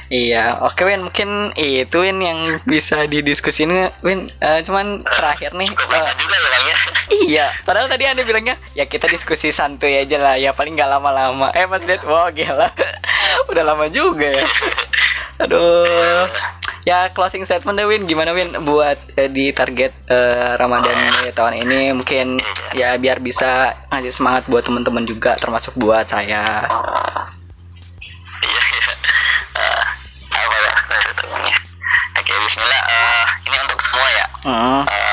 [0.06, 4.30] Iya, oke Win, mungkin itu Win yang bisa didiskusin Win.
[4.38, 6.76] Eh, cuman terakhir nih, Cukup lama juga ya bang ya.
[7.26, 7.46] iya.
[7.66, 11.50] Padahal tadi anda bilangnya ya kita diskusi santuy aja lah, ya paling nggak lama-lama.
[11.52, 12.70] Eh lihat, wah gila,
[13.50, 14.46] udah lama juga ya.
[15.36, 16.24] Aduh,
[16.88, 21.60] ya closing statement deh Win, gimana Win buat eh, di target eh, Ramadan nih tahun
[21.60, 22.40] ini mungkin
[22.72, 26.64] ya biar bisa ngasih semangat buat teman-teman juga, termasuk buat saya.
[28.40, 28.92] Iya iya.
[29.56, 29.84] Uh,
[30.32, 30.74] apa ya?
[32.16, 32.82] Oke Bismillah.
[32.88, 34.26] Uh, ini untuk semua ya.
[34.46, 34.82] Hmm.
[34.88, 35.05] Eh,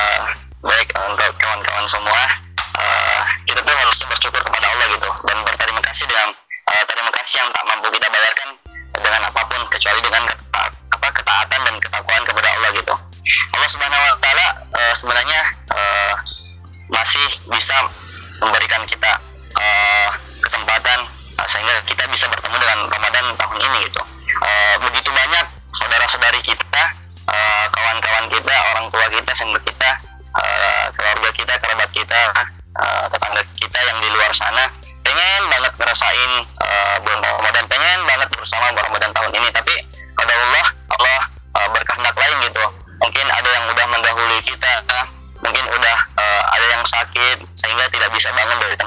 [48.24, 48.83] sehingga tidak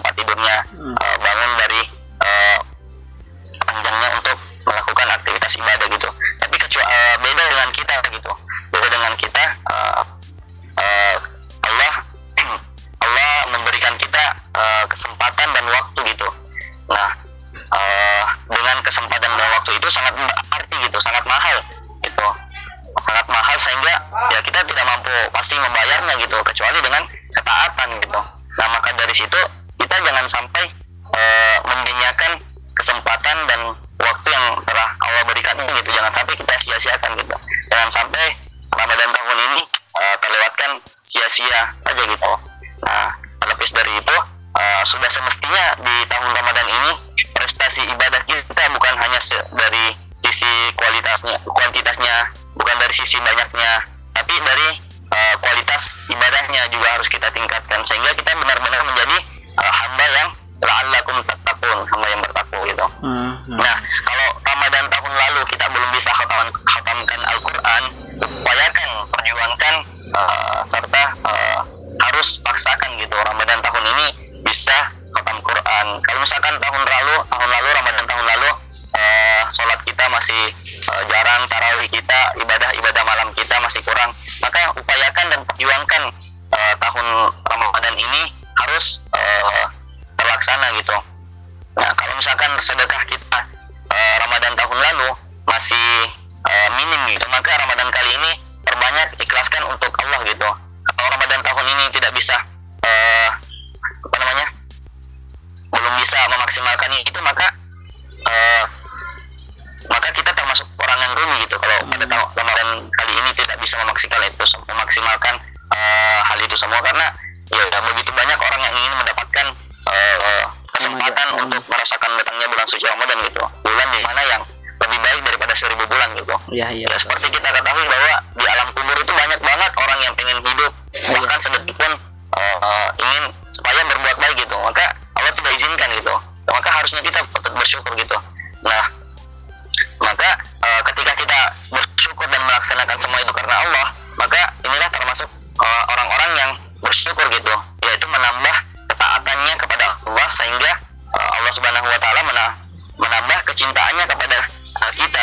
[50.98, 51.38] kualitasnya.
[51.46, 52.16] Kuantitasnya
[52.58, 53.86] bukan dari sisi banyaknya
[54.18, 54.82] tapi dari
[55.14, 57.86] eh, kualitas ibadahnya juga harus kita tingkatkan.
[57.86, 59.18] Sehingga kita benar-benar menjadi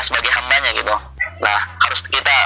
[0.04, 0.94] sebagai hambanya gitu.
[1.40, 2.36] Nah harus kita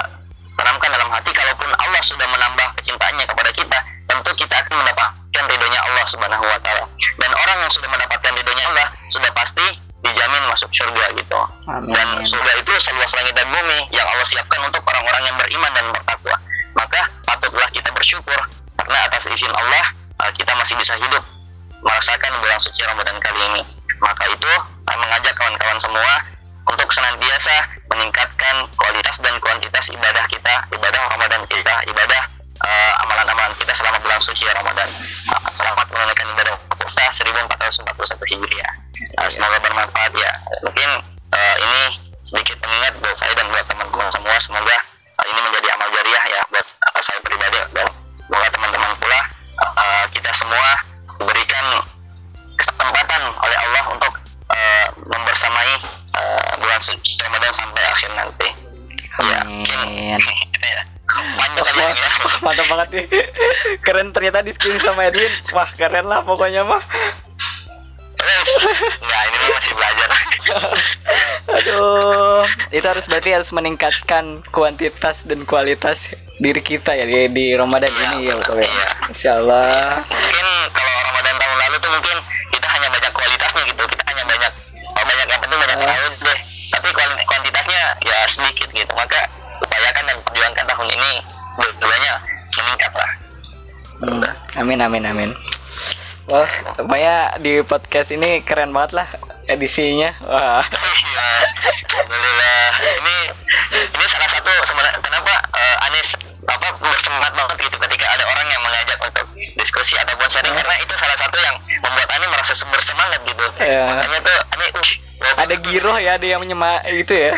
[0.58, 3.78] tanamkan dalam hati kalaupun Allah sudah menambah kecintaannya kepada kita
[4.08, 6.84] tentu kita akan mendapatkan ridhonya Allah Subhanahu wa taala.
[7.18, 9.66] Dan orang yang sudah mendapatkan ridhonya Allah sudah pasti
[10.02, 11.40] dijamin masuk surga gitu.
[11.66, 11.90] Amin.
[11.90, 15.86] dan surga itu seluas langit dan bumi yang Allah siapkan untuk orang-orang yang beriman dan
[15.90, 16.36] bertakwa.
[16.78, 18.38] Maka patutlah kita bersyukur
[18.78, 19.84] karena atas izin Allah
[20.22, 21.22] uh, kita masih bisa hidup
[21.82, 23.62] merasakan bulan suci Ramadan kali ini.
[23.98, 26.12] Maka itu saya mengajak kawan-kawan semua
[26.68, 27.54] untuk senantiasa
[27.88, 32.22] meningkatkan kualitas dan kuantitas ibadah kita ibadah Ramadan kita ibadah
[32.64, 34.88] uh, amalan-amalan kita selama bulan suci Ramadan.
[35.32, 38.72] Uh, selamat menunaikan ibadah puasa 1441 Hijriah.
[39.20, 40.32] Uh, semoga bermanfaat ya.
[40.64, 40.90] Mungkin
[41.32, 41.82] uh, ini
[42.26, 44.76] sedikit pengingat buat saya dan buat teman-teman semua semoga
[45.16, 47.60] uh, ini menjadi amal jariah ya buat uh, saya pribadi.
[47.72, 47.86] Dan
[48.28, 49.20] semoga teman-teman pula
[49.64, 50.68] uh, kita semua
[51.18, 51.64] diberikan
[52.58, 54.12] kesempatan oleh Allah untuk
[54.50, 58.48] uh, membersamai uh, bulan suci Ramadan sampai akhir nanti.
[59.22, 60.18] Ya, Amin.
[60.58, 60.84] Ya,
[61.40, 61.90] mantap, ya.
[62.44, 63.06] mantap banget nih.
[63.86, 65.32] Keren ternyata diskusi sama Edwin.
[65.56, 66.84] Wah, keren lah pokoknya mah.
[69.00, 70.08] ya ini masih belajar.
[71.48, 72.44] Aduh,
[72.74, 78.04] itu harus berarti harus meningkatkan kuantitas dan kualitas diri kita ya di, di Ramadan ya,
[78.12, 78.68] ini ya betul ya.
[79.08, 80.04] Insya Allah.
[80.04, 80.46] Mungkin
[80.76, 82.16] kalau Ramadan tahun lalu tuh mungkin
[82.52, 84.52] kita hanya banyak kualitasnya gitu, kita hanya banyak
[84.92, 85.28] oh, banyak
[85.78, 86.26] yang penting banyak uh.
[86.26, 86.40] deh.
[86.68, 86.88] Tapi
[87.24, 88.92] kuantitasnya ya sedikit gitu.
[88.92, 89.20] Maka
[89.62, 91.10] upayakan dan perjuangkan tahun ini
[91.58, 92.12] dua-duanya
[92.58, 93.10] meningkat lah.
[93.98, 94.22] Hmm.
[94.58, 95.30] Amin amin amin.
[96.28, 99.08] Wah, pokoknya di podcast ini keren banget lah
[99.48, 100.12] edisinya.
[100.28, 100.62] Wah.
[101.08, 101.28] Iya.
[101.88, 102.68] Alhamdulillah.
[103.00, 103.16] Ini
[103.96, 104.52] ini salah satu
[105.02, 106.14] kenapa uh, Anis
[106.48, 109.26] apa bersemangat banget gitu ketika ada orang yang mengajak untuk
[109.56, 110.60] diskusi ataupun sharing hmm.
[110.62, 113.44] karena itu salah satu yang membuat Ani merasa bersemangat gitu.
[113.60, 113.88] Yeah.
[113.88, 114.84] Makanya tuh Ani uh,
[115.36, 117.32] ada giroh ya, ada yang menyemak itu ya.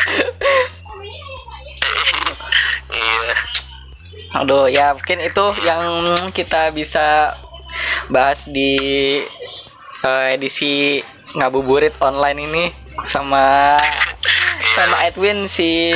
[2.95, 3.33] iya.
[4.31, 5.83] Aduh, ya mungkin itu yang
[6.31, 7.35] kita bisa
[8.07, 8.79] bahas di
[10.03, 11.03] uh, edisi
[11.35, 12.65] ngabuburit online ini
[13.07, 13.79] sama
[14.75, 15.91] sama Edwin si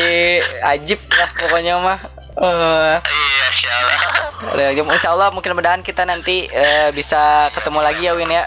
[0.64, 2.00] Ajib lah pokoknya mah
[2.40, 8.44] uh, iya insya Allah mungkin mudahan kita nanti uh, bisa ketemu lagi ya Win ya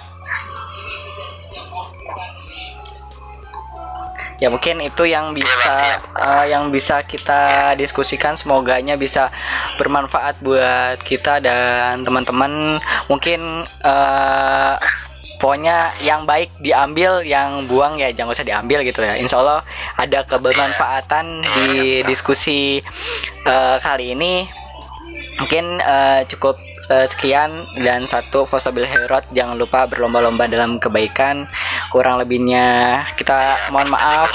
[4.39, 8.39] ya mungkin itu yang bisa uh, yang bisa kita diskusikan.
[8.39, 9.31] Semoganya bisa
[9.77, 12.79] bermanfaat buat kita dan teman-teman.
[13.11, 14.75] Mungkin uh,
[15.43, 19.19] pokoknya yang baik diambil yang buang ya jangan usah diambil gitu ya.
[19.19, 19.61] Insya Allah
[19.99, 22.83] ada kebermanfaatan di diskusi
[23.47, 24.47] uh, kali ini.
[25.39, 26.59] Mungkin uh, cukup
[26.89, 31.49] uh, sekian dan satu Fosabil Herot jangan lupa berlomba-lomba dalam kebaikan.
[31.93, 34.33] Kurang lebihnya kita mohon maaf.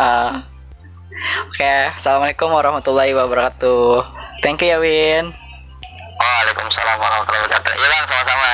[0.00, 0.40] Uh,
[1.48, 4.04] oke okay, assalamualaikum warahmatullahi wabarakatuh.
[4.42, 5.30] Thank you ya Win
[6.18, 7.72] Waalaikumsalam warahmatullahi wabarakatuh.
[7.78, 8.50] Bang, sama-sama.